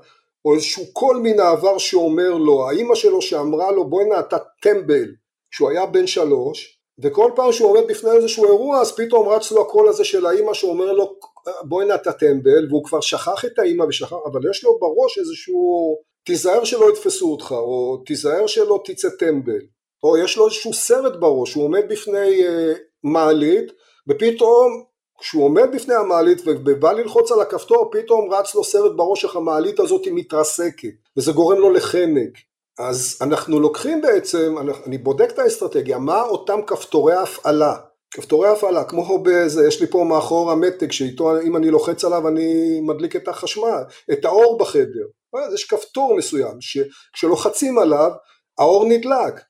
או 0.45 0.55
איזשהו 0.55 0.83
קול 0.93 1.17
מן 1.23 1.39
העבר 1.39 1.77
שאומר 1.77 2.33
לו, 2.33 2.69
האימא 2.69 2.95
שלו 2.95 3.21
שאמרה 3.21 3.71
לו 3.71 3.89
בוא'נה 3.89 4.19
אתה 4.19 4.37
טמבל, 4.61 5.11
כשהוא 5.51 5.69
היה 5.69 5.85
בן 5.85 6.07
שלוש, 6.07 6.79
וכל 7.03 7.31
פעם 7.35 7.51
שהוא 7.51 7.69
עומד 7.69 7.87
בפני 7.87 8.11
איזשהו 8.11 8.45
אירוע 8.45 8.81
אז 8.81 8.95
פתאום 8.95 9.29
רץ 9.29 9.51
לו 9.51 9.61
הקול 9.61 9.89
הזה 9.89 10.03
של 10.03 10.25
האימא 10.25 10.53
שאומר 10.53 10.91
לו 10.91 11.15
בוא'נה 11.63 11.95
אתה 11.95 12.11
טמבל, 12.11 12.67
והוא 12.69 12.83
כבר 12.83 13.01
שכח 13.01 13.45
את 13.45 13.59
האימא 13.59 13.83
ושכח, 13.83 14.13
אבל 14.31 14.49
יש 14.51 14.63
לו 14.63 14.79
בראש 14.79 15.17
איזשהו 15.17 15.97
תיזהר 16.27 16.63
שלא 16.63 16.89
יתפסו 16.89 17.31
אותך, 17.31 17.51
או 17.51 18.03
תיזהר 18.05 18.47
שלא 18.47 18.81
תצא 18.85 19.07
טמבל, 19.19 19.59
או 20.03 20.17
יש 20.17 20.37
לו 20.37 20.45
איזשהו 20.45 20.73
סרט 20.73 21.19
בראש, 21.19 21.53
הוא 21.53 21.63
עומד 21.63 21.83
בפני 21.89 22.41
uh, 22.47 22.77
מעלית, 23.03 23.71
ופתאום 24.09 24.83
כשהוא 25.19 25.43
עומד 25.43 25.67
בפני 25.73 25.95
המעלית 25.95 26.41
ובא 26.45 26.91
ללחוץ 26.91 27.31
על 27.31 27.41
הכפתור, 27.41 27.89
פתאום 27.91 28.33
רץ 28.33 28.55
לו 28.55 28.63
סרט 28.63 28.91
בראש 28.95 29.25
איך 29.25 29.35
המעלית 29.35 29.79
הזאת 29.79 30.01
מתרסקת, 30.11 30.93
וזה 31.17 31.31
גורם 31.31 31.57
לו 31.57 31.69
לחנק. 31.69 32.31
אז 32.79 33.17
אנחנו 33.21 33.59
לוקחים 33.59 34.01
בעצם, 34.01 34.55
אני 34.85 34.97
בודק 34.97 35.29
את 35.33 35.39
האסטרטגיה, 35.39 35.97
מה 35.97 36.21
אותם 36.21 36.59
כפתורי 36.67 37.13
הפעלה, 37.15 37.75
כפתורי 38.11 38.49
הפעלה, 38.49 38.83
כמו 38.83 39.23
בזה, 39.23 39.67
יש 39.67 39.81
לי 39.81 39.87
פה 39.87 40.03
מאחור 40.09 40.51
המתג 40.51 40.91
שאיתו 40.91 41.41
אם 41.41 41.57
אני 41.57 41.71
לוחץ 41.71 42.05
עליו 42.05 42.27
אני 42.27 42.79
מדליק 42.81 43.15
את 43.15 43.27
החשמל, 43.27 43.83
את 44.11 44.25
האור 44.25 44.57
בחדר, 44.57 45.05
אז 45.47 45.53
יש 45.53 45.65
כפתור 45.65 46.15
מסוים 46.17 46.57
שכשלוחצים 46.61 47.79
עליו 47.79 48.11
האור 48.59 48.85
נדלק, 48.85 49.41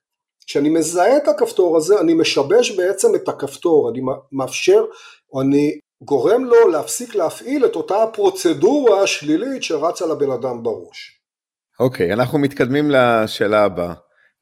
כשאני 0.47 0.69
מזהה 0.69 1.17
את 1.17 1.27
הכפתור 1.27 1.77
הזה 1.77 1.99
אני 1.99 2.13
משבש 2.13 2.71
בעצם 2.71 3.15
את 3.15 3.29
הכפתור, 3.29 3.89
אני 3.89 4.01
מאפשר 4.31 4.85
או 5.33 5.41
אני 5.41 5.79
גורם 6.01 6.43
לו 6.43 6.67
להפסיק 6.67 7.15
להפעיל 7.15 7.65
את 7.65 7.75
אותה 7.75 8.03
הפרוצדורה 8.03 9.01
השלילית 9.01 9.63
שרצה 9.63 10.05
לבן 10.05 10.31
אדם 10.31 10.63
בראש. 10.63 11.21
אוקיי, 11.79 12.09
okay, 12.09 12.13
אנחנו 12.13 12.39
מתקדמים 12.39 12.91
לשאלה 12.91 13.63
הבאה. 13.63 13.93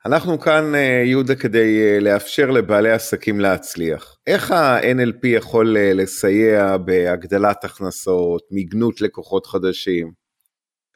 אנחנו 0.06 0.40
כאן, 0.40 0.76
אה, 0.76 1.04
יהודה, 1.06 1.36
כדי 1.36 1.82
אה, 1.82 2.00
לאפשר 2.00 2.52
לבעלי 2.52 2.92
עסקים 2.92 3.40
להצליח. 3.40 4.18
איך 4.28 4.52
ה-NLP 4.52 5.28
יכול 5.28 5.78
אה, 5.78 5.94
לסייע 5.94 6.78
בהגדלת 6.78 7.64
הכנסות, 7.64 8.42
מיגנות 8.52 9.02
לקוחות 9.02 9.46
חדשים? 9.46 10.12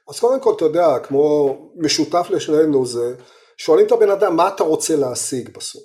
אז 0.10 0.20
קודם 0.20 0.40
כל, 0.40 0.54
אתה 0.58 0.66
יודע, 0.66 1.00
כמו 1.04 1.56
משותף 1.76 2.28
לשנינו 2.30 2.86
זה, 2.86 3.16
שואלים 3.58 3.86
את 3.88 3.92
הבן 3.92 4.10
אדם, 4.10 4.36
מה 4.36 4.48
אתה 4.48 4.64
רוצה 4.64 4.96
להשיג 4.96 5.50
בסוף? 5.58 5.84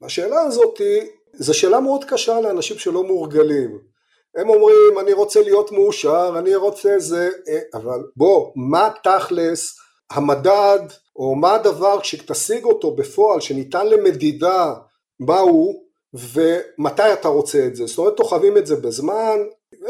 והשאלה 0.00 0.40
הזאת 0.40 0.78
היא, 0.78 1.02
זו 1.34 1.54
שאלה 1.54 1.80
מאוד 1.80 2.04
קשה 2.04 2.40
לאנשים 2.40 2.78
שלא 2.78 3.04
מורגלים. 3.04 3.78
הם 4.36 4.48
אומרים, 4.48 4.98
אני 5.00 5.12
רוצה 5.12 5.40
להיות 5.40 5.72
מאושר, 5.72 6.34
אני 6.38 6.54
רוצה 6.54 6.98
זה, 6.98 7.30
אבל 7.74 8.00
בוא, 8.16 8.52
מה 8.56 8.88
תכלס 9.02 9.76
המדד 10.10 10.80
או 11.16 11.34
מה 11.34 11.54
הדבר 11.54 12.00
כשתשיג 12.00 12.64
אותו 12.64 12.90
בפועל 12.90 13.40
שניתן 13.40 13.86
למדידה 13.86 14.74
מהו 15.20 15.82
ומתי 16.14 17.12
אתה 17.12 17.28
רוצה 17.28 17.66
את 17.66 17.76
זה, 17.76 17.86
זאת 17.86 17.98
אומרת 17.98 18.16
תוחבים 18.16 18.58
את 18.58 18.66
זה 18.66 18.76
בזמן, 18.76 19.38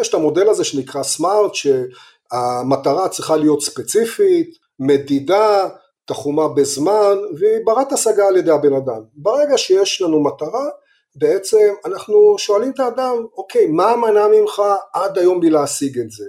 יש 0.00 0.08
את 0.08 0.14
המודל 0.14 0.48
הזה 0.48 0.64
שנקרא 0.64 1.02
סמארט 1.02 1.52
שהמטרה 1.54 3.08
צריכה 3.08 3.36
להיות 3.36 3.62
ספציפית, 3.62 4.50
מדידה, 4.78 5.68
תחומה 6.04 6.48
בזמן 6.48 7.16
והיא 7.38 7.64
ברת 7.64 7.92
השגה 7.92 8.28
על 8.28 8.36
ידי 8.36 8.50
הבן 8.50 8.72
אדם. 8.72 9.02
ברגע 9.14 9.58
שיש 9.58 10.02
לנו 10.02 10.22
מטרה 10.22 10.68
בעצם 11.16 11.74
אנחנו 11.84 12.34
שואלים 12.38 12.70
את 12.70 12.80
האדם 12.80 13.26
אוקיי 13.36 13.66
מה 13.66 13.96
מנע 13.96 14.26
ממך 14.28 14.62
עד 14.92 15.18
היום 15.18 15.40
מלהשיג 15.40 15.98
את 15.98 16.10
זה? 16.10 16.24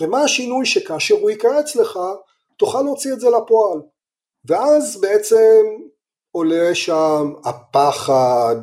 ומה 0.00 0.20
השינוי 0.20 0.66
שכאשר 0.66 1.14
הוא 1.14 1.30
יקרה 1.30 1.60
אצלך 1.60 1.98
תוכל 2.58 2.82
להוציא 2.82 3.12
את 3.12 3.20
זה 3.20 3.26
לפועל 3.30 3.80
ואז 4.46 5.00
בעצם 5.00 5.64
עולה 6.34 6.74
שם 6.74 7.32
הפחד, 7.44 8.56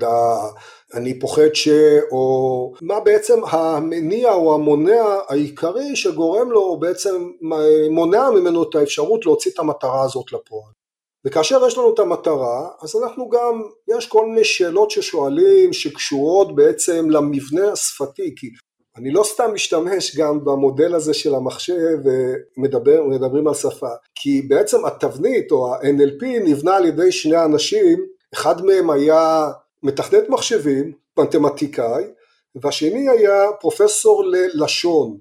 אני 0.94 1.20
פוחד 1.20 1.54
ש... 1.54 1.70
או 2.12 2.74
מה 2.82 3.00
בעצם 3.00 3.40
המניע 3.46 4.34
או 4.34 4.54
המונע 4.54 5.04
העיקרי 5.28 5.96
שגורם 5.96 6.52
לו, 6.52 6.80
בעצם 6.80 7.32
מונע 7.92 8.30
ממנו 8.30 8.64
את 8.64 8.76
האפשרות 8.76 9.26
להוציא 9.26 9.52
את 9.52 9.60
המטרה 9.60 10.04
הזאת 10.04 10.26
לפועל. 10.32 10.72
וכאשר 11.26 11.68
יש 11.68 11.78
לנו 11.78 11.94
את 11.94 12.00
המטרה, 12.00 12.70
אז 12.82 12.96
אנחנו 13.04 13.30
גם, 13.30 13.62
יש 13.98 14.08
כל 14.08 14.26
מיני 14.26 14.44
שאלות 14.44 14.92
ששואלים 14.92 15.74
שקשורות 15.74 16.56
בעצם 16.56 17.10
למבנה 17.10 17.72
השפתי, 17.72 18.34
כי 18.38 18.48
אני 18.98 19.12
לא 19.12 19.24
סתם 19.24 19.52
משתמש 19.54 20.18
גם 20.18 20.46
במודל 20.46 20.96
הזה 20.96 21.14
של 21.14 21.36
המחשב 21.36 21.98
ומדברים 22.58 23.48
על 23.48 23.54
שפה, 23.54 23.90
כי 24.16 24.42
בעצם 24.42 24.86
התבנית 24.86 25.52
או 25.52 25.74
ה-NLP 25.74 26.26
נבנה 26.46 26.76
על 26.76 26.86
ידי 26.86 27.12
שני 27.12 27.44
אנשים, 27.46 28.06
אחד 28.34 28.66
מהם 28.66 28.90
היה 28.90 29.52
מתכנת 29.84 30.30
מחשבים, 30.30 30.94
מתמטיקאי, 31.20 32.04
והשני 32.56 33.10
היה 33.10 33.48
פרופסור 33.60 34.24
ללשון. 34.26 35.18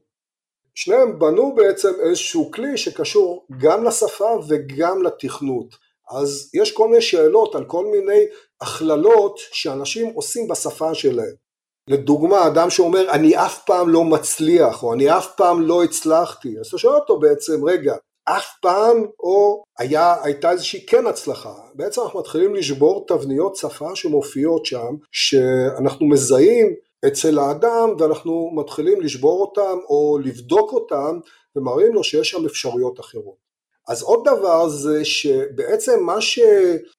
שניהם 0.75 1.19
בנו 1.19 1.55
בעצם 1.55 1.93
איזשהו 2.00 2.50
כלי 2.50 2.77
שקשור 2.77 3.47
גם 3.59 3.85
לשפה 3.85 4.39
וגם 4.49 5.03
לתכנות. 5.03 5.75
אז 6.11 6.50
יש 6.55 6.73
כל 6.73 6.89
מיני 6.89 7.03
שאלות 7.03 7.55
על 7.55 7.65
כל 7.65 7.87
מיני 7.87 8.25
הכללות 8.61 9.39
שאנשים 9.39 10.12
עושים 10.15 10.49
בשפה 10.49 10.95
שלהם. 10.95 11.50
לדוגמה, 11.89 12.47
אדם 12.47 12.71
שאומר 12.71 13.11
אני 13.11 13.37
אף 13.37 13.65
פעם 13.65 13.89
לא 13.89 14.05
מצליח 14.05 14.83
או 14.83 14.93
אני 14.93 15.17
אף 15.17 15.35
פעם 15.37 15.63
לא 15.63 15.85
הצלחתי, 15.85 16.59
אז 16.61 16.67
אתה 16.67 16.79
שואל 16.79 16.95
אותו 16.95 17.19
בעצם, 17.19 17.65
רגע, 17.65 17.95
אף 18.25 18.47
פעם 18.63 19.07
או 19.21 19.65
היה, 19.79 20.15
הייתה 20.23 20.51
איזושהי 20.51 20.87
כן 20.87 21.07
הצלחה. 21.07 21.55
בעצם 21.75 22.01
אנחנו 22.03 22.21
מתחילים 22.21 22.55
לשבור 22.55 23.05
תבניות 23.09 23.57
שפה 23.57 23.97
שמופיעות 23.97 24.67
שם, 24.67 24.97
שאנחנו 25.13 26.09
מזהים 26.09 26.75
אצל 27.07 27.39
האדם 27.39 27.95
ואנחנו 27.99 28.51
מתחילים 28.55 29.01
לשבור 29.01 29.41
אותם 29.41 29.79
או 29.89 30.19
לבדוק 30.25 30.73
אותם 30.73 31.19
ומראים 31.57 31.95
לו 31.95 32.05
שיש 32.05 32.31
שם 32.31 32.45
אפשרויות 32.47 33.01
אחרות. 33.01 33.40
אז 33.91 34.03
עוד 34.03 34.25
דבר 34.25 34.69
זה 34.69 35.05
שבעצם 35.05 36.03
מה, 36.03 36.21
ש... 36.21 36.39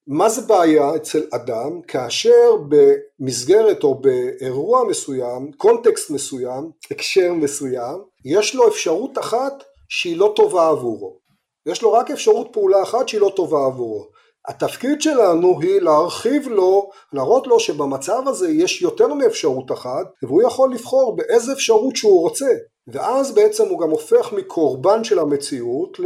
מה 0.07 0.29
זה 0.29 0.41
בעיה 0.41 0.95
אצל 0.95 1.21
אדם 1.33 1.81
כאשר 1.87 2.55
במסגרת 2.69 3.83
או 3.83 4.01
באירוע 4.01 4.83
מסוים, 4.83 5.51
קונטקסט 5.57 6.09
מסוים, 6.09 6.71
הקשר 6.91 7.33
מסוים, 7.33 8.01
יש 8.25 8.55
לו 8.55 8.67
אפשרות 8.67 9.17
אחת 9.17 9.63
שהיא 9.89 10.17
לא 10.17 10.33
טובה 10.35 10.69
עבורו. 10.69 11.17
יש 11.65 11.81
לו 11.81 11.93
רק 11.93 12.11
אפשרות 12.11 12.47
פעולה 12.51 12.83
אחת 12.83 13.07
שהיא 13.07 13.21
לא 13.21 13.31
טובה 13.35 13.65
עבורו. 13.65 14.07
התפקיד 14.47 15.01
שלנו 15.01 15.61
היא 15.61 15.81
להרחיב 15.81 16.47
לו, 16.47 16.89
להראות 17.13 17.47
לו 17.47 17.59
שבמצב 17.59 18.27
הזה 18.27 18.49
יש 18.49 18.81
יותר 18.81 19.13
מאפשרות 19.13 19.71
אחת 19.71 20.05
והוא 20.23 20.41
יכול 20.41 20.73
לבחור 20.73 21.15
באיזה 21.15 21.53
אפשרות 21.53 21.95
שהוא 21.95 22.21
רוצה 22.21 22.47
ואז 22.87 23.35
בעצם 23.35 23.63
הוא 23.69 23.79
גם 23.79 23.89
הופך 23.89 24.33
מקורבן 24.33 25.03
של 25.03 25.19
המציאות 25.19 25.99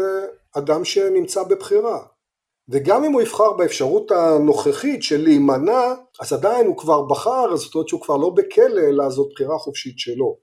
אדם 0.58 0.86
שנמצא 0.86 1.44
בבחירה. 1.44 2.00
וגם 2.70 3.04
אם 3.04 3.12
הוא 3.12 3.22
יבחר 3.22 3.54
באפשרות 3.54 4.12
הנוכחית 4.12 5.04
של 5.04 5.24
להימנע, 5.24 5.94
אז 6.22 6.34
עדיין 6.34 6.68
הוא 6.68 6.78
כבר 6.78 7.02
בחר, 7.02 7.56
זאת 7.56 7.76
אומרת 7.76 7.88
שהוא 7.88 8.02
כבר 8.02 8.18
לא 8.18 8.30
בכלא, 8.30 8.82
אלא 8.90 9.10
זאת 9.10 9.28
בחירה 9.34 9.58
חופשית 9.58 10.00
שלו. 10.00 10.38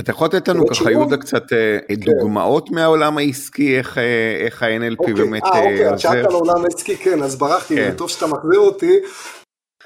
אתה 0.00 0.10
יכול 0.10 0.26
לתת 0.26 0.48
לנו 0.48 0.66
ככה 0.66 0.90
יהודה 0.90 1.16
קצת 1.16 1.52
אה, 1.52 1.78
כן. 1.88 1.94
דוגמאות 1.94 2.70
מהעולם 2.70 3.18
העסקי, 3.18 3.78
איך, 3.78 3.98
אה, 3.98 4.44
איך 4.44 4.62
ה-NLP 4.62 4.98
אוקיי, 4.98 5.14
באמת 5.14 5.42
עוזר? 5.42 5.54
אה, 5.54 5.70
אוקיי, 5.70 5.94
את 5.94 5.98
שאלת 5.98 6.26
על 6.26 6.32
העולם 6.32 6.64
העסקי, 6.64 6.96
כן, 6.96 7.22
אז 7.22 7.36
ברחתי, 7.36 7.76
כן. 7.76 7.94
טוב 7.96 8.10
שאתה 8.10 8.26
מחזיר 8.26 8.60
אותי. 8.60 8.98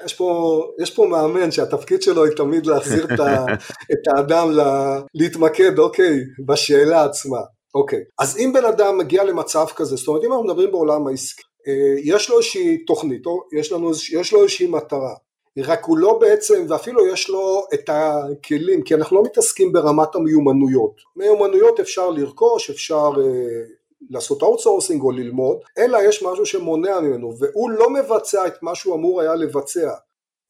יש 0.05 0.13
פה, 0.13 0.61
יש 0.81 0.95
פה 0.95 1.05
מאמן 1.05 1.51
שהתפקיד 1.51 2.01
שלו 2.01 2.25
היא 2.25 2.35
תמיד 2.35 2.65
להחזיר 2.65 3.05
את, 3.05 3.19
ה, 3.19 3.45
את 3.93 4.07
האדם 4.07 4.51
לה, 4.51 5.01
להתמקד, 5.15 5.79
אוקיי, 5.79 6.19
בשאלה 6.45 7.03
עצמה. 7.03 7.39
אוקיי, 7.75 7.99
אז 8.19 8.37
אם 8.37 8.51
בן 8.53 8.65
אדם 8.65 8.97
מגיע 8.97 9.23
למצב 9.23 9.65
כזה, 9.75 9.95
זאת 9.95 10.07
אומרת 10.07 10.23
אם 10.23 10.31
אנחנו 10.31 10.45
מדברים 10.45 10.71
בעולם 10.71 11.07
העסקי, 11.07 11.41
אה, 11.67 11.95
יש 12.03 12.29
לו 12.29 12.37
איזושהי 12.37 12.77
תוכנית, 12.85 13.25
או 13.25 13.41
יש, 13.59 13.71
לנו, 13.71 13.91
יש 14.13 14.33
לו 14.33 14.43
איזושהי 14.43 14.67
מטרה, 14.67 15.13
רק 15.57 15.85
הוא 15.85 15.97
לא 15.97 16.17
בעצם, 16.21 16.65
ואפילו 16.69 17.07
יש 17.07 17.29
לו 17.29 17.65
את 17.73 17.89
הכלים, 17.89 18.81
כי 18.81 18.95
אנחנו 18.95 19.17
לא 19.17 19.23
מתעסקים 19.23 19.73
ברמת 19.73 20.15
המיומנויות. 20.15 20.93
מיומנויות 21.15 21.79
אפשר 21.79 22.09
לרכוש, 22.09 22.69
אפשר 22.69 23.11
אה, 23.17 23.63
לעשות 24.09 24.43
outsourcing 24.43 25.01
או 25.01 25.11
ללמוד, 25.11 25.57
אלא 25.77 25.97
יש 26.07 26.23
משהו 26.23 26.45
שמונע 26.45 26.99
ממנו, 26.99 27.33
והוא 27.39 27.69
לא 27.69 27.89
מבצע 27.89 28.47
את 28.47 28.63
מה 28.63 28.75
שהוא 28.75 28.95
אמור 28.95 29.21
היה 29.21 29.35
לבצע. 29.35 29.91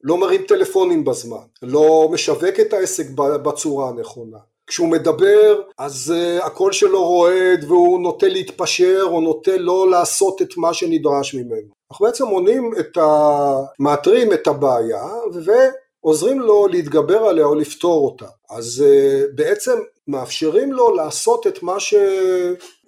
לא 0.02 0.18
מרים 0.18 0.42
טלפונים 0.42 1.04
בזמן, 1.04 1.44
לא 1.62 2.08
משווק 2.12 2.60
את 2.60 2.72
העסק 2.72 3.06
בצורה 3.16 3.88
הנכונה, 3.88 4.38
כשהוא 4.66 4.88
מדבר 4.88 5.60
אז 5.78 6.14
uh, 6.16 6.44
הקול 6.44 6.72
שלו 6.72 7.04
רועד 7.04 7.64
והוא 7.68 8.00
נוטה 8.00 8.28
להתפשר 8.28 9.02
או 9.02 9.20
נוטה 9.20 9.56
לא 9.56 9.90
לעשות 9.90 10.42
את 10.42 10.56
מה 10.56 10.74
שנדרש 10.74 11.34
ממנו. 11.34 11.68
אנחנו 11.90 12.06
בעצם 12.06 12.24
מונים 12.24 12.72
את 12.80 12.96
ה... 12.96 13.56
מאתרים 13.78 14.32
את 14.32 14.46
הבעיה 14.46 15.04
ועוזרים 15.44 16.40
לו 16.40 16.66
להתגבר 16.66 17.24
עליה 17.24 17.44
או 17.44 17.54
לפתור 17.54 18.04
אותה. 18.04 18.26
אז 18.50 18.84
uh, 18.86 19.34
בעצם 19.34 19.78
מאפשרים 20.10 20.72
לו 20.72 20.94
לעשות 20.94 21.46
את 21.46 21.62
מה 21.62 21.80
ש... 21.80 21.94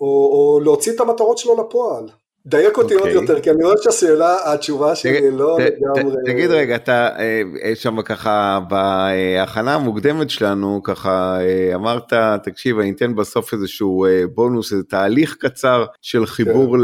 או, 0.00 0.06
או 0.06 0.60
להוציא 0.64 0.92
את 0.92 1.00
המטרות 1.00 1.38
שלו 1.38 1.66
לפועל. 1.66 2.04
דייק 2.46 2.78
אותי 2.78 2.94
okay. 2.94 2.98
עוד 2.98 3.08
אוקיי. 3.08 3.20
יותר, 3.20 3.40
כי 3.40 3.50
אני 3.50 3.64
רואה 3.64 3.76
שהשאלה, 3.82 4.52
התשובה 4.52 4.94
שלי 4.94 5.30
לא 5.30 5.58
לגמרי... 5.60 6.16
תגיד 6.26 6.50
רגע, 6.50 6.76
אתה 6.76 7.08
אה, 7.18 7.42
אה, 7.64 7.74
שם 7.74 8.02
ככה 8.02 8.60
בהכנה 8.68 9.74
המוקדמת 9.74 10.30
שלנו, 10.30 10.82
ככה 10.82 11.38
אה, 11.40 11.74
אמרת, 11.74 12.12
תקשיב, 12.44 12.78
אני 12.78 12.90
אתן 12.90 13.14
בסוף 13.14 13.52
איזשהו 13.52 14.06
בונוס, 14.34 14.72
איזה 14.72 14.84
תהליך 14.84 15.36
קצר 15.40 15.84
של 16.02 16.26
חיבור 16.26 16.76
okay. 16.76 16.80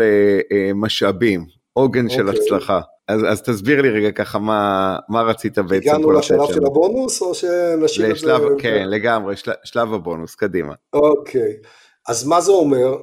כן. 0.51 0.71
למשאבים, 0.71 1.45
עוגן 1.73 2.07
okay. 2.07 2.11
של 2.13 2.29
אוקיי. 2.29 2.41
הצלחה. 2.41 2.81
אז, 3.09 3.21
אז 3.29 3.43
תסביר 3.43 3.83
לי 3.83 3.91
רגע 3.91 4.11
ככה 4.11 4.39
מה, 4.39 4.97
מה 5.09 5.23
רצית 5.23 5.59
בעצם. 5.59 5.89
הגענו 5.89 6.11
לשלב 6.11 6.47
של 6.47 6.67
הבונוס 6.67 7.23
או 7.23 7.35
שנשאיר 7.35 8.13
את 8.13 8.19
זה? 8.19 8.33
כן, 8.59 8.89
לגמרי, 8.89 9.37
של, 9.37 9.53
שלב 9.65 9.95
הבונוס, 9.95 10.35
קדימה. 10.35 10.75
אוקיי. 10.93 11.57
Okay. 11.63 11.88
אז 12.09 12.27
מה 12.27 12.41
זה 12.41 12.53
אומר? 12.53 12.97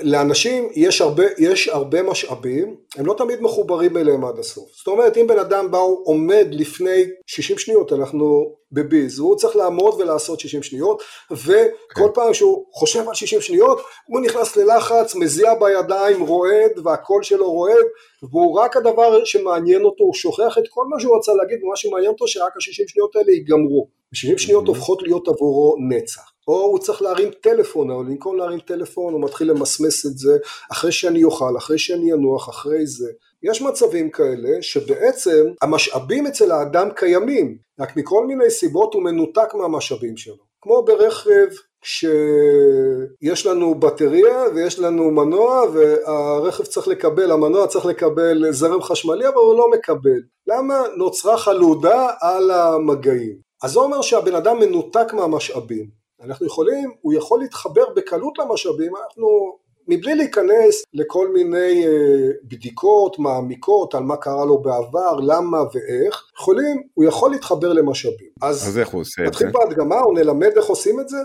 לאנשים 0.00 0.68
יש 0.74 1.00
הרבה, 1.00 1.24
יש 1.38 1.68
הרבה 1.68 2.02
משאבים, 2.02 2.76
הם 2.96 3.06
לא 3.06 3.14
תמיד 3.18 3.40
מחוברים 3.40 3.96
אליהם 3.96 4.24
עד 4.24 4.38
הסוף. 4.38 4.68
זאת 4.76 4.86
אומרת, 4.86 5.16
אם 5.16 5.26
בן 5.26 5.38
אדם 5.38 5.70
בא, 5.70 5.78
הוא 5.78 6.00
עומד 6.04 6.46
לפני 6.50 7.04
60 7.26 7.58
שניות, 7.58 7.92
אנחנו 7.92 8.54
בביז, 8.72 9.18
הוא 9.18 9.36
צריך 9.36 9.56
לעמוד 9.56 9.94
ולעשות 9.94 10.40
60 10.40 10.62
שניות, 10.62 11.02
וכל 11.30 11.46
כן. 11.94 12.02
פעם 12.14 12.34
שהוא 12.34 12.64
חושב 12.72 13.08
על 13.08 13.14
60 13.14 13.40
שניות, 13.40 13.80
הוא 14.06 14.20
נכנס 14.20 14.56
ללחץ, 14.56 15.14
מזיע 15.14 15.54
בידיים, 15.54 16.20
רועד, 16.20 16.72
והקול 16.84 17.22
שלו 17.22 17.52
רועד, 17.52 17.84
והוא 18.22 18.58
רק 18.58 18.76
הדבר 18.76 19.24
שמעניין 19.24 19.84
אותו, 19.84 20.04
הוא 20.04 20.14
שוכח 20.14 20.58
את 20.58 20.64
כל 20.70 20.84
מה 20.90 21.00
שהוא 21.00 21.16
רצה 21.16 21.32
להגיד, 21.32 21.62
ומה 21.62 21.76
שמעניין 21.76 22.10
אותו 22.12 22.28
שרק 22.28 22.52
ה-60 22.56 22.88
שניות 22.88 23.16
האלה 23.16 23.32
ייגמרו. 23.32 23.88
ו-60 24.12 24.38
שניות 24.38 24.66
הופכות 24.66 25.02
להיות 25.02 25.28
עבורו 25.28 25.76
נצח. 25.88 26.33
או 26.48 26.60
הוא 26.60 26.78
צריך 26.78 27.02
להרים 27.02 27.30
טלפון, 27.40 27.90
אבל 27.90 28.04
במקום 28.04 28.36
להרים 28.36 28.60
טלפון 28.60 29.12
הוא 29.12 29.22
מתחיל 29.22 29.50
למסמס 29.50 30.06
את 30.06 30.18
זה 30.18 30.36
אחרי 30.72 30.92
שאני 30.92 31.24
אוכל, 31.24 31.56
אחרי 31.58 31.78
שאני 31.78 32.12
אנוח, 32.12 32.48
אחרי 32.48 32.86
זה. 32.86 33.10
יש 33.42 33.62
מצבים 33.62 34.10
כאלה 34.10 34.62
שבעצם 34.62 35.44
המשאבים 35.62 36.26
אצל 36.26 36.52
האדם 36.52 36.88
קיימים, 36.96 37.56
רק 37.80 37.96
מכל 37.96 38.26
מיני 38.26 38.50
סיבות 38.50 38.94
הוא 38.94 39.02
מנותק 39.02 39.54
מהמשאבים 39.54 40.16
שלו. 40.16 40.54
כמו 40.62 40.82
ברכב 40.82 41.46
שיש 41.82 43.46
לנו 43.46 43.74
בטריה 43.74 44.44
ויש 44.54 44.78
לנו 44.78 45.10
מנוע 45.10 45.62
והרכב 45.72 46.64
צריך 46.64 46.88
לקבל, 46.88 47.30
המנוע 47.30 47.66
צריך 47.66 47.86
לקבל 47.86 48.52
זרם 48.52 48.82
חשמלי 48.82 49.28
אבל 49.28 49.36
הוא 49.36 49.58
לא 49.58 49.70
מקבל. 49.70 50.20
למה? 50.46 50.82
נוצרה 50.96 51.38
חלודה 51.38 52.10
על 52.20 52.50
המגעים. 52.50 53.36
אז 53.62 53.70
זה 53.70 53.78
אומר 53.78 54.02
שהבן 54.02 54.34
אדם 54.34 54.58
מנותק 54.60 55.12
מהמשאבים. 55.12 56.03
אנחנו 56.24 56.46
יכולים, 56.46 56.90
הוא 57.00 57.12
יכול 57.12 57.40
להתחבר 57.40 57.84
בקלות 57.96 58.38
למשאבים, 58.38 58.92
אנחנו 58.96 59.58
מבלי 59.88 60.14
להיכנס 60.14 60.84
לכל 60.94 61.28
מיני 61.28 61.86
אה, 61.86 62.30
בדיקות 62.42 63.18
מעמיקות 63.18 63.94
על 63.94 64.02
מה 64.02 64.16
קרה 64.16 64.44
לו 64.44 64.62
בעבר, 64.62 65.20
למה 65.20 65.58
ואיך, 65.58 66.30
יכולים, 66.36 66.82
הוא 66.94 67.04
יכול 67.04 67.30
להתחבר 67.30 67.72
למשאבים. 67.72 68.28
אז, 68.42 68.68
אז 68.68 68.78
איך 68.78 68.88
הוא 68.88 69.00
עושה 69.00 69.22
את 69.22 69.26
זה? 69.26 69.30
נתחיל 69.30 69.50
בהדגמה 69.50 70.00
או 70.00 70.12
נלמד 70.12 70.50
איך 70.56 70.66
עושים 70.66 71.00
את 71.00 71.08
זה? 71.08 71.18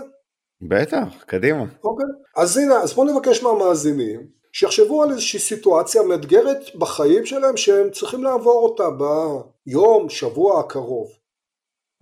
בטח, 0.62 1.22
קדימה. 1.26 1.64
אוקיי, 1.84 2.06
אז 2.36 2.56
הנה, 2.56 2.76
אז 2.76 2.92
בואו 2.92 3.06
נבקש 3.06 3.42
מהמאזינים 3.42 4.26
שיחשבו 4.52 5.02
על 5.02 5.10
איזושהי 5.10 5.38
סיטואציה 5.38 6.02
מאתגרת 6.02 6.76
בחיים 6.78 7.26
שלהם 7.26 7.56
שהם 7.56 7.90
צריכים 7.90 8.24
לעבור 8.24 8.68
אותה 8.68 8.84
ביום, 8.90 10.08
שבוע 10.08 10.60
הקרוב. 10.60 11.08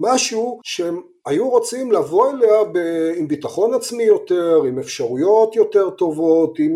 משהו 0.01 0.61
שהם 0.65 1.01
היו 1.29 1.51
רוצים 1.51 1.93
לבוא 1.93 2.31
אליה 2.31 2.65
ב, 2.73 2.79
עם 3.17 3.29
ביטחון 3.29 3.75
עצמי 3.75 4.03
יותר, 4.03 4.63
עם 4.69 4.79
אפשרויות 4.79 5.57
יותר 5.57 5.91
טובות, 5.91 6.59
עם 6.59 6.73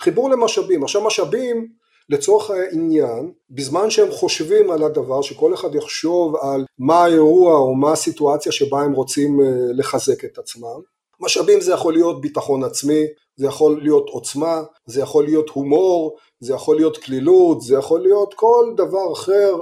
חיבור 0.00 0.30
למשאבים. 0.30 0.82
עכשיו 0.82 1.04
משאבים 1.04 1.68
לצורך 2.08 2.50
העניין, 2.50 3.32
בזמן 3.50 3.90
שהם 3.90 4.10
חושבים 4.10 4.70
על 4.70 4.82
הדבר, 4.82 5.22
שכל 5.22 5.54
אחד 5.54 5.74
יחשוב 5.74 6.36
על 6.36 6.64
מה 6.78 7.04
האירוע 7.04 7.56
או 7.56 7.74
מה 7.74 7.92
הסיטואציה 7.92 8.52
שבה 8.52 8.82
הם 8.82 8.92
רוצים 8.92 9.40
אה, 9.40 9.46
לחזק 9.74 10.24
את 10.24 10.38
עצמם, 10.38 10.80
משאבים 11.20 11.60
זה 11.60 11.72
יכול 11.72 11.92
להיות 11.92 12.20
ביטחון 12.20 12.64
עצמי, 12.64 13.02
זה 13.36 13.46
יכול 13.46 13.80
להיות 13.82 14.08
עוצמה, 14.08 14.62
זה 14.86 15.00
יכול 15.00 15.24
להיות 15.24 15.48
הומור, 15.48 16.16
זה 16.40 16.54
יכול 16.54 16.76
להיות 16.76 16.98
כלילות, 16.98 17.62
זה 17.62 17.74
יכול 17.76 18.00
להיות 18.00 18.34
כל 18.34 18.72
דבר 18.76 19.12
אחר, 19.12 19.56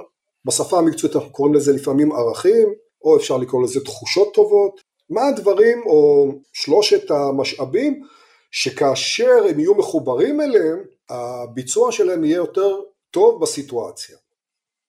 בשפה 0.44 0.78
המקצועית 0.78 1.16
אנחנו 1.16 1.32
קוראים 1.32 1.54
לזה 1.54 1.72
לפעמים 1.72 2.12
ערכים, 2.12 2.68
או 3.04 3.16
אפשר 3.16 3.36
לקרוא 3.36 3.64
לזה 3.64 3.84
תחושות 3.84 4.34
טובות, 4.34 4.80
מה 5.10 5.28
הדברים 5.28 5.82
או 5.86 6.28
שלושת 6.52 7.10
המשאבים 7.10 8.02
שכאשר 8.50 9.44
הם 9.48 9.60
יהיו 9.60 9.74
מחוברים 9.74 10.40
אליהם, 10.40 10.84
הביצוע 11.10 11.92
שלהם 11.92 12.24
יהיה 12.24 12.36
יותר 12.36 12.80
טוב 13.10 13.42
בסיטואציה. 13.42 14.16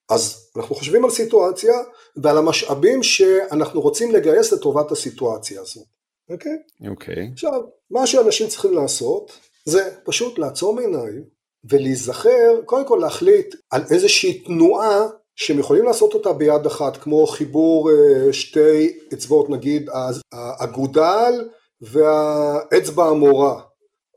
אז 0.10 0.50
אנחנו 0.58 0.76
חושבים 0.76 1.06
על 1.06 1.12
סיטואציה 1.12 1.74
ועל 2.15 2.38
המשאבים 2.38 3.04
שאנחנו 3.04 3.82
רוצים 3.82 4.12
לגייס 4.12 4.54
לטובת 4.54 4.91
הסיטואציה 4.91 5.62
הזאת, 5.62 5.86
אוקיי? 6.30 6.58
אוקיי. 6.89 7.30
עכשיו, 7.34 7.62
מה 7.91 8.08
שאנשים 8.08 8.47
צריכים 8.47 8.74
לעשות 8.74 9.32
זה 9.65 9.95
פשוט 10.04 10.39
לעצום 10.39 10.80
עיניים 10.80 11.24
ולהיזכר, 11.63 12.62
קודם 12.65 12.88
כל 12.88 13.00
להחליט 13.02 13.56
על 13.69 13.82
איזושהי 13.91 14.39
תנועה 14.39 15.08
שהם 15.36 15.60
יכולים 15.60 15.86
לעשות 15.86 16.13
אותה 16.13 16.34
ביד 16.34 16.65
אחת, 16.65 16.98
כמו 16.98 17.28
חיבור 17.28 17.89
אה, 17.91 18.34
שתי 18.34 18.98
אצבעות, 19.13 19.50
נגיד 19.50 19.89
האגודל 20.34 21.50
והאצבע 21.82 23.06
המורה, 23.06 23.62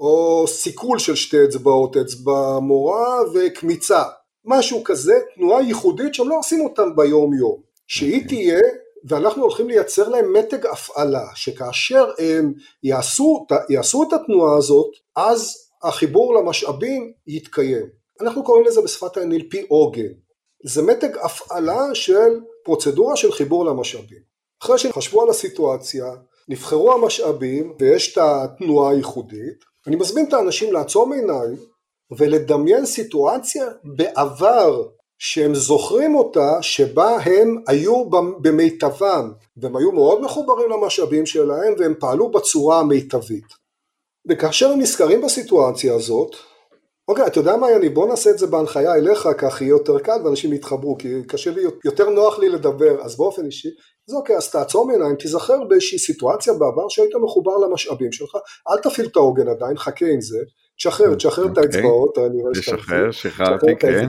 או 0.01 0.45
סיכול 0.49 0.99
של 0.99 1.15
שתי 1.15 1.45
אצבעות, 1.45 1.97
אצבע 1.97 2.59
מורה 2.59 3.19
וקמיצה, 3.35 4.03
משהו 4.45 4.85
כזה, 4.85 5.15
תנועה 5.35 5.63
ייחודית 5.63 6.15
שהם 6.15 6.29
לא 6.29 6.39
עושים 6.39 6.61
אותם 6.65 6.97
ביום 6.97 7.35
יום, 7.35 7.61
שהיא. 7.87 8.15
אוקיי. 8.15 8.29
תהיה, 8.29 8.61
ואנחנו 9.09 9.43
הולכים 9.43 9.69
לייצר 9.69 10.09
להם 10.09 10.33
מתג 10.33 10.67
הפעלה, 10.67 11.27
שכאשר 11.35 12.11
הם 12.19 12.53
יעשו, 12.83 13.47
יעשו 13.71 14.03
את 14.03 14.13
התנועה 14.13 14.57
הזאת, 14.57 14.91
אז 15.17 15.55
החיבור 15.83 16.35
למשאבים 16.35 17.13
יתקיים. 17.27 17.87
אנחנו 18.21 18.45
קוראים 18.45 18.65
לזה 18.67 18.81
בשפת 18.83 19.17
ה-NLP 19.17 19.57
עוגן. 19.69 20.13
זה 20.65 20.83
מתג 20.83 21.19
הפעלה 21.23 21.95
של 21.95 22.41
פרוצדורה 22.65 23.17
של 23.17 23.33
חיבור 23.33 23.65
למשאבים. 23.65 24.35
אחרי 24.63 24.79
שחשבו 24.79 25.23
על 25.23 25.31
הסיטואציה, 25.31 26.07
נבחרו 26.49 26.93
המשאבים 26.93 27.75
ויש 27.79 28.13
את 28.13 28.19
התנועה 28.19 28.91
הייחודית, 28.91 29.65
אני 29.87 29.97
מזמין 29.97 30.29
את 30.29 30.33
האנשים 30.33 30.73
לעצום 30.73 31.13
עיניים 31.13 31.57
ולדמיין 32.19 32.87
סיטואציה 32.87 33.67
בעבר 33.85 34.83
שהם 35.19 35.55
זוכרים 35.55 36.15
אותה 36.15 36.63
שבה 36.63 37.17
הם 37.17 37.63
היו 37.67 38.11
במיטבם 38.41 39.33
והם 39.57 39.77
היו 39.77 39.93
מאוד 39.93 40.21
מחוברים 40.21 40.71
למשאבים 40.71 41.27
שלהם 41.27 41.75
והם 41.79 41.95
פעלו 42.01 42.31
בצורה 42.31 42.81
המיטבית. 42.81 43.65
וכאשר 44.29 44.71
הם 44.71 44.81
נזכרים 44.81 45.23
בסיטואציה 45.23 45.95
הזאת, 45.95 46.37
אוקיי, 47.09 47.27
אתה 47.27 47.41
יודע 47.41 47.57
מה 47.57 47.71
יוני, 47.71 47.89
בוא 47.89 48.09
נעשה 48.09 48.31
את 48.31 48.39
זה 48.39 48.47
בהנחיה 48.47 48.95
אליך, 48.95 49.29
כך 49.39 49.61
יהיה 49.61 49.71
יותר 49.71 49.99
קל 49.99 50.21
ואנשים 50.25 50.53
יתחברו, 50.53 50.99
כי 50.99 51.09
קשה 51.29 51.51
לי, 51.51 51.63
יותר 51.85 52.11
נוח 52.11 52.39
לי 52.39 52.49
לדבר, 52.49 53.03
אז 53.03 53.17
באופן 53.17 53.47
אישי, 53.47 53.69
אז 54.09 54.15
אוקיי, 54.15 54.37
אז 54.37 54.51
תעצום 54.51 54.91
עיניים, 54.91 55.17
תיזכר 55.17 55.65
באיזושהי 55.69 55.99
סיטואציה 55.99 56.53
בעבר 56.53 56.89
שהיית 56.89 57.15
מחובר 57.23 57.59
למשאבים 57.59 58.13
שלך, 58.13 58.37
אל 58.71 58.79
תפעיל 58.79 59.07
את 59.07 59.17
העוגן 59.17 59.49
עדיין, 59.49 59.77
חכה 59.77 60.07
עם 60.07 60.21
זה, 60.21 60.39
תשחרר, 60.77 61.15
תשחרר 61.15 61.45
את 61.45 61.51
אוקיי. 61.51 61.65
האצבעות, 61.65 62.19
אני 62.19 62.43
רואה 62.43 62.55
שאתה... 62.55 62.77
תשחרר, 62.77 63.11
שחררתי, 63.11 63.77
כן. 63.81 64.09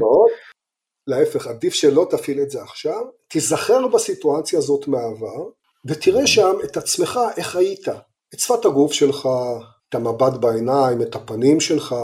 להפך, 1.08 1.48
עדיף 1.48 1.74
שלא 1.74 2.08
תפעיל 2.10 2.42
את 2.42 2.50
זה 2.50 2.62
עכשיו, 2.62 3.02
תיזכר 3.28 3.88
בסיטואציה 3.88 4.60
הזאת 4.60 4.88
מהעבר, 4.88 5.50
ותראה 5.86 6.28
שם 6.28 6.54
את 6.64 6.78
עצמך, 6.78 7.20
איך 7.38 7.56
היית, 7.56 7.88
את 8.34 8.40
שפת 8.40 8.66
הגוף 8.66 8.94
שלך, 8.94 9.30
את 9.90 9.96
המבט 9.96 10.34
בעיניים, 10.34 11.02
את 11.02 11.16
הפנים 11.16 11.60
שלך, 11.60 11.96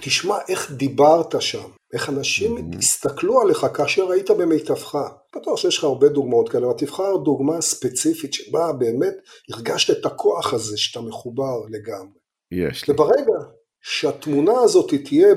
תשמע 0.00 0.38
איך 0.48 0.72
דיברת 0.72 1.42
שם, 1.42 1.68
איך 1.92 2.08
אנשים 2.08 2.56
mm-hmm. 2.56 2.78
הסתכלו 2.78 3.40
עליך 3.40 3.66
כאשר 3.74 4.10
היית 4.10 4.30
במיטבך. 4.30 4.98
בטוח 5.36 5.56
שיש 5.56 5.78
לך 5.78 5.84
הרבה 5.84 6.08
דוגמאות 6.08 6.48
כאלה, 6.48 6.66
אבל 6.66 6.78
תבחר 6.78 7.16
דוגמה 7.16 7.60
ספציפית 7.60 8.32
שבה 8.32 8.72
באמת 8.72 9.14
הרגשת 9.52 9.98
את 10.00 10.06
הכוח 10.06 10.54
הזה 10.54 10.78
שאתה 10.78 11.00
מחובר 11.00 11.60
לגמרי. 11.70 12.18
יש 12.50 12.88
לי. 12.88 12.94
וברגע 12.94 13.38
שהתמונה 13.80 14.60
הזאת 14.60 14.94
תהיה 15.04 15.34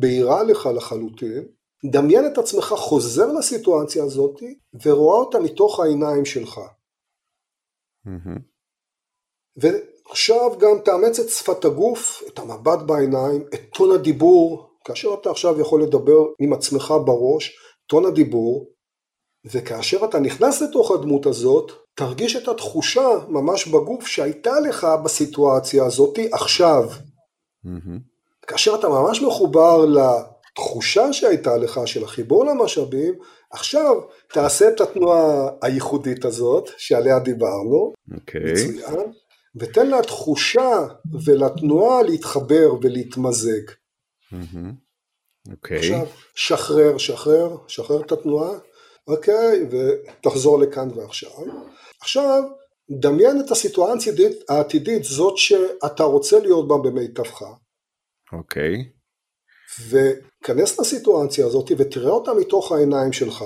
בהירה 0.00 0.42
לך 0.42 0.68
לחלוטין, 0.76 1.48
דמיין 1.92 2.26
את 2.26 2.38
עצמך 2.38 2.64
חוזר 2.64 3.32
לסיטואציה 3.32 4.04
הזאת 4.04 4.42
ורואה 4.84 5.18
אותה 5.18 5.38
מתוך 5.40 5.80
העיניים 5.80 6.24
שלך. 6.24 6.60
Mm-hmm. 8.06 8.40
עכשיו 10.10 10.58
גם 10.58 10.78
תאמץ 10.84 11.20
את 11.20 11.28
שפת 11.28 11.64
הגוף, 11.64 12.22
את 12.28 12.38
המבט 12.38 12.78
בעיניים, 12.86 13.44
את 13.54 13.60
טון 13.74 13.92
הדיבור, 13.92 14.66
כאשר 14.84 15.14
אתה 15.20 15.30
עכשיו 15.30 15.60
יכול 15.60 15.82
לדבר 15.82 16.24
עם 16.38 16.52
עצמך 16.52 16.94
בראש, 17.04 17.56
טון 17.86 18.06
הדיבור, 18.06 18.66
וכאשר 19.44 20.04
אתה 20.04 20.18
נכנס 20.18 20.62
לתוך 20.62 20.90
הדמות 20.90 21.26
הזאת, 21.26 21.72
תרגיש 21.94 22.36
את 22.36 22.48
התחושה 22.48 23.08
ממש 23.28 23.68
בגוף 23.68 24.06
שהייתה 24.06 24.60
לך 24.60 24.86
בסיטואציה 25.04 25.84
הזאת 25.84 26.18
עכשיו. 26.32 26.88
Mm-hmm. 26.90 27.98
כאשר 28.46 28.74
אתה 28.74 28.88
ממש 28.88 29.22
מחובר 29.22 29.84
לתחושה 29.86 31.12
שהייתה 31.12 31.56
לך 31.56 31.80
של 31.84 32.04
החיבור 32.04 32.44
למשאבים, 32.44 33.14
עכשיו 33.50 34.00
תעשה 34.32 34.68
את 34.68 34.80
התנועה 34.80 35.48
הייחודית 35.62 36.24
הזאת 36.24 36.70
שעליה 36.76 37.18
דיברנו, 37.18 37.92
okay. 38.10 38.14
אוקיי. 38.14 38.52
מצוין, 38.52 39.12
ותן 39.56 39.90
לתחושה 39.90 40.86
ולתנועה 41.24 42.02
להתחבר 42.02 42.74
ולהתמזג. 42.82 43.70
אוקיי. 45.50 45.78
עכשיו, 45.78 46.06
שחרר, 46.34 46.98
שחרר, 46.98 47.56
שחרר 47.68 48.00
את 48.00 48.12
התנועה, 48.12 48.58
אוקיי, 49.08 49.66
ותחזור 49.70 50.58
לכאן 50.58 50.88
ועכשיו. 50.94 51.30
עכשיו, 52.00 52.42
דמיין 52.90 53.40
את 53.40 53.50
הסיטואציה 53.50 54.12
העתידית, 54.48 55.04
זאת 55.04 55.36
שאתה 55.36 56.04
רוצה 56.04 56.40
להיות 56.40 56.68
בה 56.68 56.74
במיטבך. 56.84 57.42
אוקיי. 58.32 58.90
וכנס 59.88 60.80
לסיטואציה 60.80 61.46
הזאת 61.46 61.70
ותראה 61.78 62.10
אותה 62.10 62.34
מתוך 62.34 62.72
העיניים 62.72 63.12
שלך, 63.12 63.44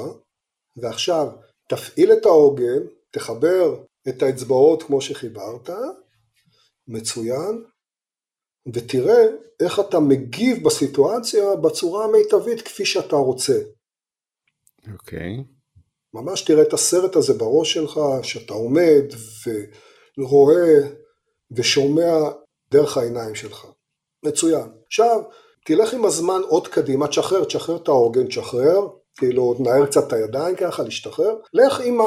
ועכשיו 0.77 1.27
תפעיל 1.69 2.13
את 2.13 2.27
העוגן, 2.27 2.83
תחבר 3.11 3.83
את 4.09 4.23
האצבעות 4.23 4.83
כמו 4.83 5.01
שחיברת, 5.01 5.71
מצוין, 6.89 7.65
ותראה 8.75 9.27
איך 9.63 9.81
אתה 9.81 10.01
מגיב 10.01 10.65
בסיטואציה 10.65 11.57
בצורה 11.57 12.05
המיטבית 12.05 12.63
כפי 12.63 12.85
שאתה 12.85 13.17
רוצה. 13.17 13.61
אוקיי. 14.93 15.37
Okay. 15.39 15.61
ממש 16.15 16.43
תראה 16.43 16.63
את 16.63 16.73
הסרט 16.73 17.17
הזה 17.17 17.35
בראש 17.35 17.73
שלך, 17.73 18.01
שאתה 18.23 18.53
עומד 18.53 19.05
ורואה 20.19 20.89
ושומע 21.57 22.17
דרך 22.73 22.97
העיניים 22.97 23.35
שלך. 23.35 23.67
מצוין. 24.25 24.73
עכשיו, 24.87 25.21
תלך 25.65 25.95
עם 25.95 26.05
הזמן 26.05 26.41
עוד 26.49 26.69
קדימה, 26.69 27.09
תשחרר, 27.09 27.45
תשחרר 27.45 27.77
את 27.77 27.89
העוגן, 27.89 28.27
תשחרר, 28.27 28.89
כאילו 29.21 29.55
תנער 29.55 29.87
קצת 29.87 30.07
את 30.07 30.13
הידיים 30.13 30.57
ככה, 30.57 30.83
להשתחרר, 30.83 31.37
לך 31.53 31.81
עם 31.81 32.01
ה... 32.01 32.05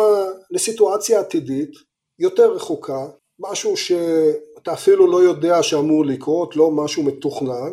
לסיטואציה 0.51 1.19
עתידית 1.19 1.71
יותר 2.19 2.51
רחוקה, 2.51 3.05
משהו 3.39 3.77
שאתה 3.77 4.73
אפילו 4.73 5.11
לא 5.11 5.23
יודע 5.23 5.63
שאמור 5.63 6.05
לקרות, 6.05 6.55
לא 6.55 6.71
משהו 6.71 7.03
מתוכנן, 7.03 7.71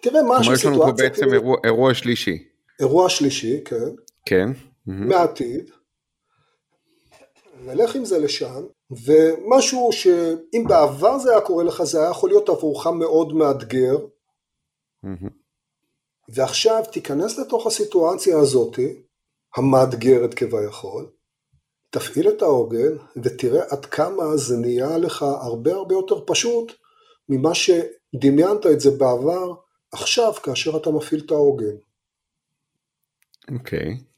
תראה 0.00 0.22
משהו, 0.28 0.56
סיטואציה... 0.56 0.70
כלומר 0.70 0.82
יש 0.82 0.86
לנו 0.86 0.96
פה 0.96 1.02
בעצם 1.02 1.20
כאילו, 1.20 1.32
אירוע, 1.32 1.56
אירוע 1.64 1.94
שלישי. 1.94 2.38
אירוע 2.80 3.08
שלישי, 3.08 3.64
כן. 3.64 3.88
כן. 4.26 4.50
מהעתיד. 4.86 5.70
נלך 7.66 7.94
עם 7.94 8.04
זה 8.04 8.18
לשם, 8.18 8.64
ומשהו 8.90 9.90
שאם 9.92 10.64
בעבר 10.68 11.18
זה 11.18 11.30
היה 11.30 11.40
קורה 11.40 11.64
לך, 11.64 11.82
זה 11.82 12.00
היה 12.00 12.10
יכול 12.10 12.30
להיות 12.30 12.48
עבורך 12.48 12.86
מאוד 12.86 13.32
מאתגר, 13.32 13.96
mm-hmm. 15.06 15.43
ועכשיו 16.28 16.82
תיכנס 16.92 17.38
לתוך 17.38 17.66
הסיטואציה 17.66 18.38
הזאת, 18.38 18.78
המאתגרת 19.56 20.34
כביכול, 20.34 21.10
תפעיל 21.90 22.28
את 22.28 22.42
העוגן 22.42 22.96
ותראה 23.22 23.62
עד 23.70 23.86
כמה 23.86 24.36
זה 24.36 24.56
נהיה 24.56 24.98
לך 24.98 25.22
הרבה 25.22 25.72
הרבה 25.72 25.94
יותר 25.94 26.24
פשוט 26.26 26.72
ממה 27.28 27.50
שדמיינת 27.54 28.66
את 28.66 28.80
זה 28.80 28.90
בעבר, 28.90 29.54
עכשיו 29.92 30.32
כאשר 30.32 30.76
אתה 30.76 30.90
מפעיל 30.90 31.22
את 31.26 31.30
העוגן. 31.30 31.76
אוקיי. 33.52 33.78
Okay. 33.80 34.14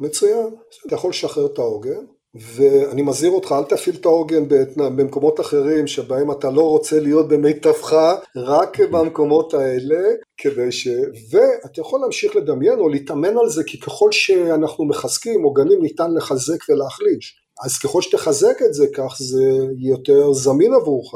מצוין, 0.00 0.56
אתה 0.86 0.94
יכול 0.94 1.10
לשחרר 1.10 1.46
את 1.46 1.58
העוגן, 1.58 2.06
ואני 2.34 3.02
מזהיר 3.02 3.32
אותך, 3.32 3.54
אל 3.58 3.64
תפעיל 3.64 3.96
את 3.96 4.06
העוגן 4.06 4.44
במקומות 4.76 5.40
אחרים 5.40 5.86
שבהם 5.86 6.30
אתה 6.30 6.50
לא 6.50 6.68
רוצה 6.68 7.00
להיות 7.00 7.28
במיטבך, 7.28 8.16
רק 8.36 8.80
במקומות 8.80 9.54
האלה, 9.54 10.00
כדי 10.36 10.72
ש... 10.72 10.88
ואתה 11.30 11.80
יכול 11.80 12.00
להמשיך 12.00 12.36
לדמיין 12.36 12.78
או 12.78 12.88
להתאמן 12.88 13.38
על 13.38 13.48
זה, 13.48 13.64
כי 13.64 13.80
ככל 13.80 14.12
שאנחנו 14.12 14.84
מחזקים 14.84 15.42
עוגנים 15.42 15.82
ניתן 15.82 16.14
לחזק 16.14 16.68
ולהחליש. 16.68 17.40
אז 17.64 17.78
ככל 17.78 18.02
שתחזק 18.02 18.62
את 18.66 18.74
זה, 18.74 18.86
כך 18.94 19.16
זה 19.18 19.44
יותר 19.78 20.32
זמין 20.32 20.74
עבורך, 20.74 21.14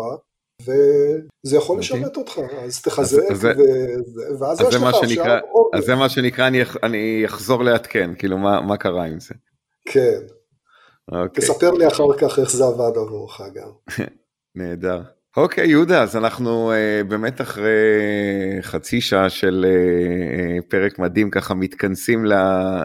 וזה 0.63 1.57
יכול 1.57 1.77
אוקיי. 1.77 1.99
לשרת 1.99 2.17
אותך, 2.17 2.41
אז 2.65 2.83
תחזק, 2.83 3.31
אז, 3.31 3.45
ו... 3.45 3.49
ואז 4.39 4.61
יש 4.61 4.75
לך 4.75 4.83
עכשיו... 4.83 5.39
אז 5.75 5.85
זה 5.85 5.95
מה 5.95 6.09
שנקרא, 6.09 6.47
אני, 6.47 6.63
אני 6.83 7.23
אחזור 7.27 7.65
לעדכן, 7.65 8.11
כאילו 8.19 8.39
מה, 8.39 8.61
מה 8.61 8.77
קרה 8.77 9.05
עם 9.05 9.21
זה. 9.21 9.35
כן. 9.89 10.21
אוקיי. 11.13 11.45
תספר 11.45 11.71
לי 11.71 11.89
אחר 11.89 12.05
כך 12.19 12.39
איך 12.39 12.51
זה 12.51 12.65
עבד 12.65 12.97
עבורך 12.97 13.41
גם. 13.55 13.69
נהדר. 14.57 15.03
אוקיי, 15.37 15.69
יהודה, 15.69 16.03
אז 16.03 16.17
אנחנו 16.17 16.73
uh, 16.73 17.05
באמת 17.09 17.41
אחרי 17.41 17.73
חצי 18.63 19.01
שעה 19.01 19.31
של 19.31 19.67
uh, 19.69 20.63
פרק 20.71 20.99
מדהים, 20.99 21.31
ככה 21.31 21.55
מתכנסים 21.55 22.25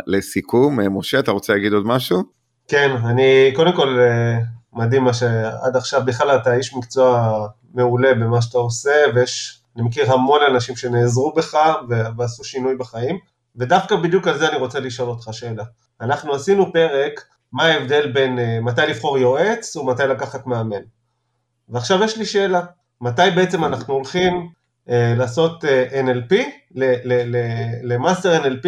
לסיכום. 0.08 0.79
Uh, 0.79 0.84
משה, 0.89 1.19
אתה 1.19 1.32
רוצה 1.32 1.53
להגיד 1.53 1.73
עוד 1.73 1.86
משהו? 1.86 2.23
כן, 2.67 2.91
אני 3.05 3.51
קודם 3.55 3.75
כל 3.75 3.99
מדהים 4.73 5.03
מה 5.03 5.13
שעד 5.13 5.75
עכשיו, 5.75 6.01
בכלל 6.05 6.36
אתה 6.36 6.55
איש 6.55 6.75
מקצוע 6.75 7.47
מעולה 7.73 8.13
במה 8.13 8.41
שאתה 8.41 8.58
עושה, 8.58 8.91
ויש, 9.15 9.62
אני 9.75 9.84
מכיר 9.84 10.12
המון 10.12 10.39
אנשים 10.51 10.75
שנעזרו 10.75 11.34
בך 11.34 11.58
ועשו 12.17 12.43
שינוי 12.43 12.75
בחיים, 12.75 13.17
ודווקא 13.55 13.95
בדיוק 13.95 14.27
על 14.27 14.38
זה 14.38 14.49
אני 14.49 14.58
רוצה 14.58 14.79
לשאול 14.79 15.10
אותך 15.10 15.29
שאלה. 15.32 15.63
אנחנו 16.01 16.34
עשינו 16.34 16.73
פרק, 16.73 17.21
מה 17.53 17.65
ההבדל 17.65 18.12
בין 18.12 18.38
uh, 18.38 18.41
מתי 18.62 18.81
לבחור 18.81 19.17
יועץ 19.17 19.75
ומתי 19.75 20.03
לקחת 20.03 20.47
מאמן. 20.47 20.81
ועכשיו 21.69 22.03
יש 22.03 22.17
לי 22.17 22.25
שאלה, 22.25 22.62
מתי 23.01 23.21
בעצם 23.35 23.65
אנחנו 23.65 23.93
הולכים 23.93 24.33
uh, 24.88 24.91
לעשות 25.17 25.63
uh, 25.63 25.67
NLP, 25.93 26.35
ל 27.84 27.92
master 27.92 28.43
NLP, 28.43 28.67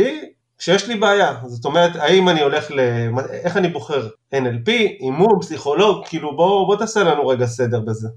כשיש 0.57 0.87
לי 0.87 0.95
בעיה, 0.95 1.35
זאת 1.47 1.65
אומרת, 1.65 1.95
האם 1.95 2.29
אני 2.29 2.41
הולך 2.41 2.71
ל... 2.71 2.79
איך 3.31 3.57
אני 3.57 3.67
בוחר 3.67 4.07
NLP, 4.35 4.69
אימון, 4.99 5.39
פסיכולוג, 5.41 6.05
כאילו 6.05 6.35
בוא, 6.35 6.65
בוא 6.65 6.75
תעשה 6.75 7.03
לנו 7.03 7.27
רגע 7.27 7.45
סדר 7.45 7.79
בזה. 7.79 8.07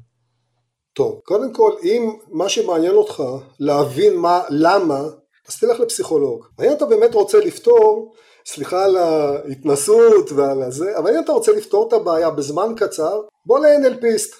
טוב, 0.92 1.20
קודם 1.24 1.52
כל, 1.52 1.72
אם 1.82 2.12
מה 2.28 2.48
שמעניין 2.48 2.92
אותך 2.92 3.22
להבין 3.60 4.16
מה, 4.16 4.40
למה, 4.50 5.00
אז 5.48 5.58
תלך 5.58 5.80
לפסיכולוג. 5.80 6.46
האם 6.58 6.72
אתה 6.72 6.86
באמת 6.86 7.14
רוצה 7.14 7.38
לפתור, 7.38 8.14
סליחה 8.46 8.84
על 8.84 8.96
ההתנסות 8.96 10.32
ועל 10.32 10.62
הזה, 10.62 10.98
אבל 10.98 11.16
אם 11.16 11.24
אתה 11.24 11.32
רוצה 11.32 11.52
לפתור 11.52 11.88
את 11.88 11.92
הבעיה 11.92 12.30
בזמן 12.30 12.72
קצר, 12.76 13.20
בוא 13.46 13.58
ל-NLPיסט. 13.58 14.34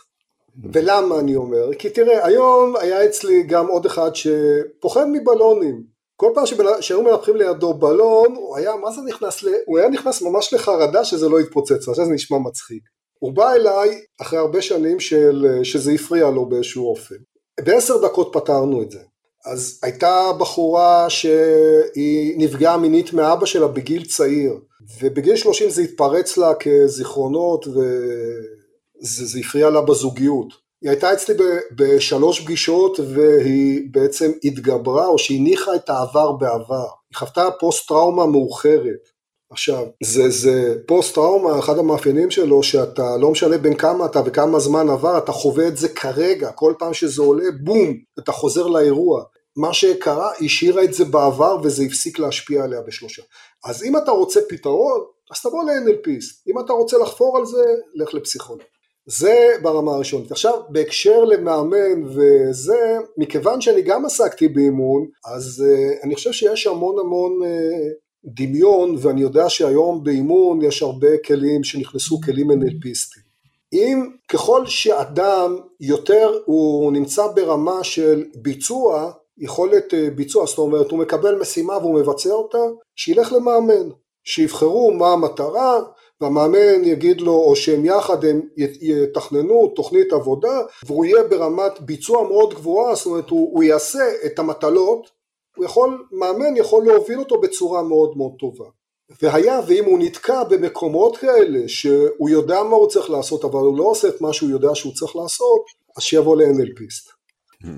ולמה 0.73 1.19
אני 1.19 1.37
אומר? 1.37 1.75
כי 1.79 1.91
תראה, 1.91 2.27
היום 2.27 2.77
היה 2.77 3.07
אצלי 3.07 3.43
גם 3.43 3.67
עוד 3.67 3.87
אחד 3.87 4.11
שפוחד 4.15 5.05
מבלונים. 5.13 5.83
כל 6.17 6.31
פעם 6.35 6.45
שהיו 6.81 7.03
מנפחים 7.03 7.37
לידו 7.37 7.75
בלון, 7.75 8.35
הוא 8.35 8.57
היה, 8.57 8.77
מה 8.77 8.93
זה 8.93 9.01
נכנס 9.03 9.43
ל... 9.43 9.49
הוא 9.67 9.79
היה 9.79 9.89
נכנס 9.89 10.23
ממש 10.23 10.55
לחרדה 10.55 11.05
שזה 11.05 11.29
לא 11.29 11.41
יתפוצץ, 11.41 11.89
עכשיו 11.89 12.07
זה 12.07 12.13
נשמע 12.13 12.39
מצחיק. 12.39 12.83
הוא 13.19 13.33
בא 13.33 13.53
אליי 13.53 14.01
אחרי 14.21 14.39
הרבה 14.39 14.63
שנים 14.63 15.01
של, 15.01 15.61
שזה 15.63 15.93
הפריע 15.93 16.31
לו 16.31 16.47
באיזשהו 16.47 16.91
אופן. 16.91 17.15
בעשר 17.61 18.03
דקות 18.03 18.31
פתרנו 18.33 18.83
את 18.83 18.91
זה. 18.91 18.99
אז 19.45 19.81
הייתה 19.83 20.31
בחורה 20.39 21.11
שהיא 21.11 22.35
נפגעה 22.39 22.77
מינית 22.77 23.13
מאבא 23.13 23.47
שלה 23.47 23.69
בגיל 23.69 24.05
צעיר, 24.05 24.53
ובגיל 25.01 25.37
שלושים 25.37 25.71
זה 25.71 25.83
התפרץ 25.83 26.37
לה 26.37 26.53
כזיכרונות 26.55 27.67
וזה 27.67 29.39
הפריע 29.39 29.71
לה 29.71 29.81
בזוגיות. 29.81 30.65
היא 30.83 30.91
הייתה 30.91 31.13
אצלי 31.13 31.35
בשלוש 31.77 32.41
פגישות 32.41 33.01
והיא 33.01 33.81
בעצם 33.91 34.33
התגברה 34.45 35.07
או 35.07 35.19
שהניחה 35.19 35.75
את 35.75 35.91
העבר 35.91 36.33
בעבר. 36.33 36.87
היא 37.11 37.17
חוותה 37.17 37.49
פוסט 37.61 37.89
טראומה 37.89 38.27
מאוחרת. 38.27 39.09
עכשיו, 39.51 39.87
זה, 40.03 40.31
זה 40.31 40.75
פוסט 40.87 41.15
טראומה, 41.15 41.59
אחד 41.59 41.79
המאפיינים 41.79 42.31
שלו 42.31 42.63
שאתה 42.63 43.17
לא 43.17 43.31
משנה 43.31 43.59
בין 43.59 43.77
כמה 43.77 44.07
אתה 44.07 44.21
וכמה 44.25 44.59
זמן 44.59 44.89
עבר, 44.89 45.19
אתה 45.19 45.33
חווה 45.33 45.69
את 45.69 45.77
זה 45.77 45.89
כרגע, 45.89 46.53
כל 46.53 46.75
פעם 46.79 46.95
שזה 46.95 47.23
עולה, 47.23 47.45
בום, 47.63 47.95
אתה 48.19 48.33
חוזר 48.33 48.67
לאירוע. 48.67 49.23
מה 49.57 49.73
שקרה, 49.73 50.31
השאירה 50.45 50.85
את 50.85 50.95
זה 50.95 51.05
בעבר 51.05 51.57
וזה 51.63 51.83
הפסיק 51.83 52.19
להשפיע 52.19 52.65
עליה 52.65 52.81
בשלושה. 52.81 53.23
אז 53.65 53.85
אם 53.85 53.97
אתה 53.97 54.11
רוצה 54.11 54.41
פתרון, 54.49 55.01
אז 55.31 55.41
תבוא 55.43 55.65
ל-NLPיסט. 55.65 56.49
אם 56.49 56.59
אתה 56.59 56.73
רוצה 56.73 56.99
לחפור 56.99 57.39
על 57.39 57.47
זה, 57.47 57.65
לך 57.95 58.15
לפסיכולוג. 58.15 58.63
זה 59.07 59.49
ברמה 59.63 59.95
הראשונית. 59.95 60.33
עכשיו 60.33 60.61
בהקשר 60.69 61.25
למאמן 61.25 62.03
וזה, 62.05 62.99
מכיוון 63.17 63.61
שאני 63.61 63.83
גם 63.83 64.05
עסקתי 64.05 64.49
באימון, 64.49 65.07
אז 65.35 65.65
uh, 65.67 66.05
אני 66.05 66.15
חושב 66.15 66.33
שיש 66.33 66.67
המון 66.67 66.99
המון 66.99 67.33
uh, 67.43 67.47
דמיון 68.25 68.97
ואני 68.99 69.21
יודע 69.21 69.49
שהיום 69.49 70.05
באימון 70.05 70.63
יש 70.63 70.83
הרבה 70.83 71.19
כלים 71.27 71.65
שנכנסו 71.65 72.21
כלים 72.21 72.51
NLPיסטים. 72.51 73.25
אם 73.73 74.11
ככל 74.29 74.67
שאדם 74.67 75.57
יותר 75.81 76.39
הוא 76.45 76.93
נמצא 76.93 77.27
ברמה 77.27 77.85
של 77.85 78.25
ביצוע, 78.35 79.13
יכולת 79.39 79.95
אה, 79.95 80.11
ביצוע, 80.11 80.47
זאת 80.47 80.59
אומרת 80.59 80.91
הוא 80.91 80.99
מקבל 80.99 81.35
משימה 81.41 81.79
והוא 81.79 82.01
מבצע 82.01 82.31
אותה, 82.31 82.59
שילך 82.97 83.33
למאמן, 83.33 83.89
שיבחרו 84.25 84.91
מה 84.91 85.13
המטרה, 85.13 85.81
והמאמן 86.21 86.85
יגיד 86.85 87.21
לו, 87.21 87.33
או 87.33 87.57
שהם 87.57 87.85
יחד 87.85 88.25
הם 88.25 88.41
יתכננו 88.81 89.73
תוכנית 89.77 90.13
עבודה, 90.13 90.61
והוא 90.87 91.05
יהיה 91.05 91.25
ברמת 91.25 91.81
ביצוע 91.81 92.29
מאוד 92.29 92.55
גבוהה, 92.55 92.95
זאת 92.95 93.07
אומרת 93.07 93.31
הוא, 93.31 93.51
הוא 93.53 93.63
יעשה 93.63 94.05
את 94.27 94.39
המטלות, 94.39 95.11
הוא 95.57 95.65
יכול, 95.65 96.05
מאמן 96.13 96.57
יכול 96.57 96.85
להוביל 96.85 97.19
אותו 97.19 97.41
בצורה 97.41 97.83
מאוד 97.83 98.17
מאוד 98.17 98.33
טובה. 98.39 98.65
והיה 99.23 99.61
ואם 99.67 99.85
הוא 99.85 99.99
נתקע 99.99 100.45
במקומות 100.45 101.17
כאלה 101.17 101.69
שהוא 101.69 102.29
יודע 102.31 102.63
מה 102.63 102.77
הוא 102.77 102.89
צריך 102.89 103.11
לעשות 103.11 103.45
אבל 103.45 103.61
הוא 103.61 103.79
לא 103.79 103.85
עושה 103.85 104.09
את 104.09 104.21
מה 104.21 104.33
שהוא 104.33 104.51
יודע 104.51 104.75
שהוא 104.75 104.93
צריך 104.95 105.17
לעשות 105.17 105.65
אז 105.97 106.03
שיבוא 106.03 106.37
ל-NLPיסט. 106.37 107.14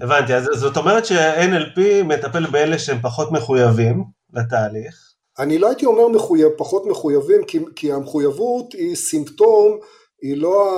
הבנתי, 0.01 0.35
אז 0.35 0.45
זאת 0.53 0.77
אומרת 0.77 1.07
ש-NLP 1.07 2.05
מטפל 2.05 2.47
באלה 2.47 2.79
שהם 2.79 2.99
פחות 3.03 3.33
מחויבים 3.33 4.05
לתהליך 4.33 5.07
אני 5.39 5.59
לא 5.59 5.67
הייתי 5.67 5.87
אומר 5.87 6.09
מחויב, 6.09 6.49
פחות 6.57 6.87
מחויבים, 6.87 7.45
כי, 7.45 7.59
כי 7.77 7.93
המחויבות 7.93 8.73
היא 8.73 8.97
סימפטום, 8.97 9.79
היא 10.23 10.37
לא 10.37 10.71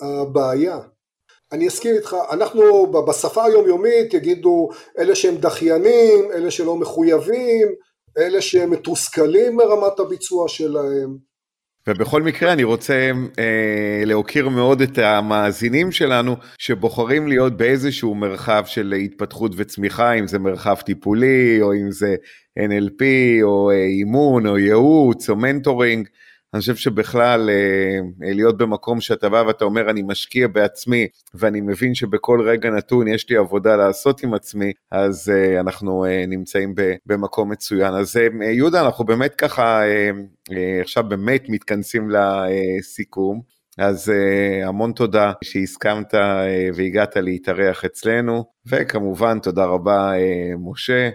הבעיה. 0.00 0.78
אני 1.52 1.68
אסכים 1.68 1.94
איתך, 1.94 2.16
אנחנו 2.30 2.92
בשפה 2.92 3.44
היומיומית 3.44 4.14
יגידו 4.14 4.68
אלה 4.98 5.14
שהם 5.14 5.36
דחיינים, 5.36 6.32
אלה 6.32 6.50
שלא 6.50 6.76
מחויבים, 6.76 7.68
אלה 8.18 8.40
שהם 8.42 8.70
מתוסכלים 8.70 9.56
מרמת 9.56 10.00
הביצוע 10.00 10.48
שלהם. 10.48 11.27
ובכל 11.88 12.22
מקרה 12.22 12.52
אני 12.52 12.64
רוצה 12.64 13.10
אה, 13.38 14.02
להוקיר 14.04 14.48
מאוד 14.48 14.80
את 14.80 14.98
המאזינים 14.98 15.92
שלנו 15.92 16.36
שבוחרים 16.58 17.28
להיות 17.28 17.56
באיזשהו 17.56 18.14
מרחב 18.14 18.62
של 18.66 18.94
התפתחות 19.04 19.52
וצמיחה, 19.56 20.12
אם 20.12 20.26
זה 20.26 20.38
מרחב 20.38 20.74
טיפולי 20.74 21.58
או 21.62 21.74
אם 21.74 21.90
זה 21.90 22.16
NLP 22.58 23.02
או 23.42 23.70
אה, 23.70 23.76
אימון 23.76 24.46
או 24.46 24.58
ייעוץ 24.58 25.30
או 25.30 25.36
מנטורינג. 25.36 26.08
אני 26.58 26.60
חושב 26.60 26.76
שבכלל 26.76 27.50
אה, 27.50 28.00
להיות 28.34 28.58
במקום 28.58 29.00
שאתה 29.00 29.28
בא 29.28 29.44
ואתה 29.46 29.64
אומר 29.64 29.90
אני 29.90 30.02
משקיע 30.02 30.48
בעצמי 30.48 31.06
ואני 31.34 31.60
מבין 31.60 31.94
שבכל 31.94 32.40
רגע 32.46 32.70
נתון 32.70 33.08
יש 33.08 33.30
לי 33.30 33.36
עבודה 33.36 33.76
לעשות 33.76 34.22
עם 34.22 34.34
עצמי 34.34 34.72
אז 34.90 35.32
אה, 35.34 35.60
אנחנו 35.60 36.04
נמצאים 36.28 36.74
במקום 37.06 37.52
מצוין. 37.52 37.94
אז 37.94 38.16
יהודה 38.56 38.86
אנחנו 38.86 39.04
באמת 39.04 39.34
ככה 39.34 39.82
עכשיו 40.80 41.04
באמת 41.08 41.44
מתכנסים 41.48 42.10
לסיכום. 42.10 43.40
אז 43.78 44.12
המון 44.64 44.92
תודה 44.92 45.32
שהסכמת 45.44 46.14
והגעת 46.74 47.16
להתארח 47.16 47.84
אצלנו, 47.84 48.44
וכמובן 48.66 49.38
תודה 49.38 49.64
רבה 49.64 50.12
משה, 50.58 51.10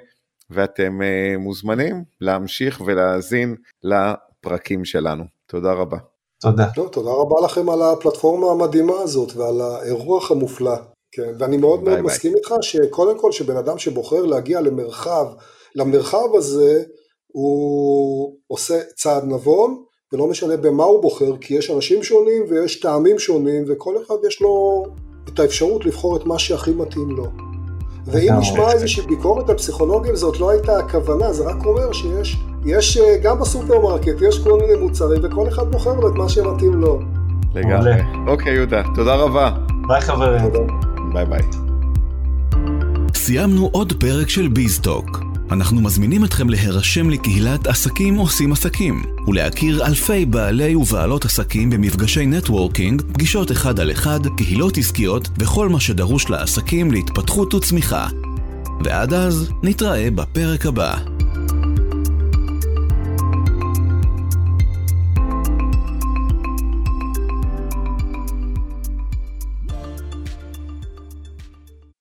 ואתם 0.50 1.00
מוזמנים 1.38 2.04
להמשיך 2.22 2.82
ולהאזין 2.86 3.56
לפרקים 4.46 4.86
שלנו. 4.86 5.24
תודה 5.48 5.74
רבה. 5.74 5.98
תודה. 6.42 6.68
לא, 6.78 6.90
תודה 6.92 7.12
רבה 7.12 7.36
לכם 7.46 7.70
על 7.70 7.82
הפלטפורמה 7.82 8.52
המדהימה 8.52 8.94
הזאת 9.02 9.36
ועל 9.36 9.62
האירוח 9.62 10.32
המופלא. 10.32 10.76
כן, 11.12 11.34
ואני 11.40 11.58
מאוד 11.58 11.80
ביי 11.80 11.94
מאוד 11.94 12.06
ביי. 12.06 12.14
מסכים 12.14 12.36
איתך 12.36 12.54
שקודם 12.62 13.20
כל 13.20 13.32
שבן 13.32 13.58
אדם 13.58 13.78
שבוחר 13.78 14.26
להגיע 14.26 14.62
למרחב, 14.62 15.26
למרחב 15.76 16.36
הזה, 16.36 16.84
הוא 17.28 18.38
עושה 18.48 18.80
צעד 18.96 19.24
נבון, 19.24 19.84
ולא 20.14 20.28
משנה 20.28 20.58
במה 20.58 20.84
הוא 20.84 21.02
בוחר, 21.02 21.38
כי 21.38 21.54
יש 21.54 21.72
אנשים 21.72 22.04
שונים 22.04 22.44
ויש 22.50 22.80
טעמים 22.80 23.20
שונים, 23.20 23.64
וכל 23.68 23.96
אחד 24.04 24.16
יש 24.28 24.42
לו 24.42 24.84
את 25.34 25.40
האפשרות 25.40 25.86
לבחור 25.86 26.18
את 26.18 26.26
מה 26.26 26.40
שהכי 26.40 26.72
מתאים 26.72 27.10
לו. 27.10 27.53
ואם 28.08 28.34
נשמע 28.40 28.72
איזושהי 28.72 29.08
ביקורת 29.08 29.50
על 29.50 29.58
פסיכולוגים, 29.58 30.16
זאת 30.16 30.40
לא 30.40 30.50
הייתה 30.50 30.78
הכוונה, 30.80 31.34
זה 31.34 31.44
רק 31.44 31.66
אומר 31.66 31.92
שיש, 31.92 32.38
יש 32.66 32.98
אה, 32.98 33.18
גם 33.24 33.40
בסופרמרקט, 33.40 34.22
יש 34.22 34.44
כל 34.44 34.60
מיני 34.62 34.76
מוצרים, 34.76 35.22
וכל 35.24 35.48
אחד 35.48 35.72
בוחר 35.72 35.94
לו 35.94 36.10
את 36.10 36.14
מה 36.14 36.30
שמתאים 36.30 36.74
לו. 36.74 37.00
לגמרי. 37.56 37.92
אוקיי, 38.28 38.54
יהודה, 38.54 38.82
תודה 38.96 39.16
רבה. 39.16 39.52
ביי 39.88 40.02
חברים. 40.02 40.52
ביי 41.14 41.26
ביי. 41.26 41.42
סיימנו 43.16 43.70
עוד 43.72 43.94
פרק 44.00 44.30
של 44.30 44.48
ביזטוק. 44.48 45.33
אנחנו 45.54 45.82
מזמינים 45.82 46.26
אתכם 46.26 46.50
להירשם 46.50 47.10
לקהילת 47.10 47.68
עסקים 47.68 48.16
עושים 48.16 48.52
עסקים, 48.52 49.04
ולהכיר 49.28 49.86
אלפי 49.86 50.26
בעלי 50.26 50.76
ובעלות 50.76 51.26
עסקים 51.26 51.70
במפגשי 51.70 52.26
networking, 52.26 53.02
פגישות 53.02 53.52
אחד 53.52 53.80
על 53.80 53.92
אחד, 53.92 54.20
קהילות 54.38 54.78
עסקיות 54.78 55.30
וכל 55.40 55.70
מה 55.70 55.80
שדרוש 55.80 56.30
לעסקים 56.30 56.92
להתפתחות 56.92 57.54
וצמיחה. 57.54 58.08
ועד 58.84 59.14
אז, 59.14 59.50
נתראה 59.64 60.12
בפרק 60.12 60.66
הבא. 60.66 61.13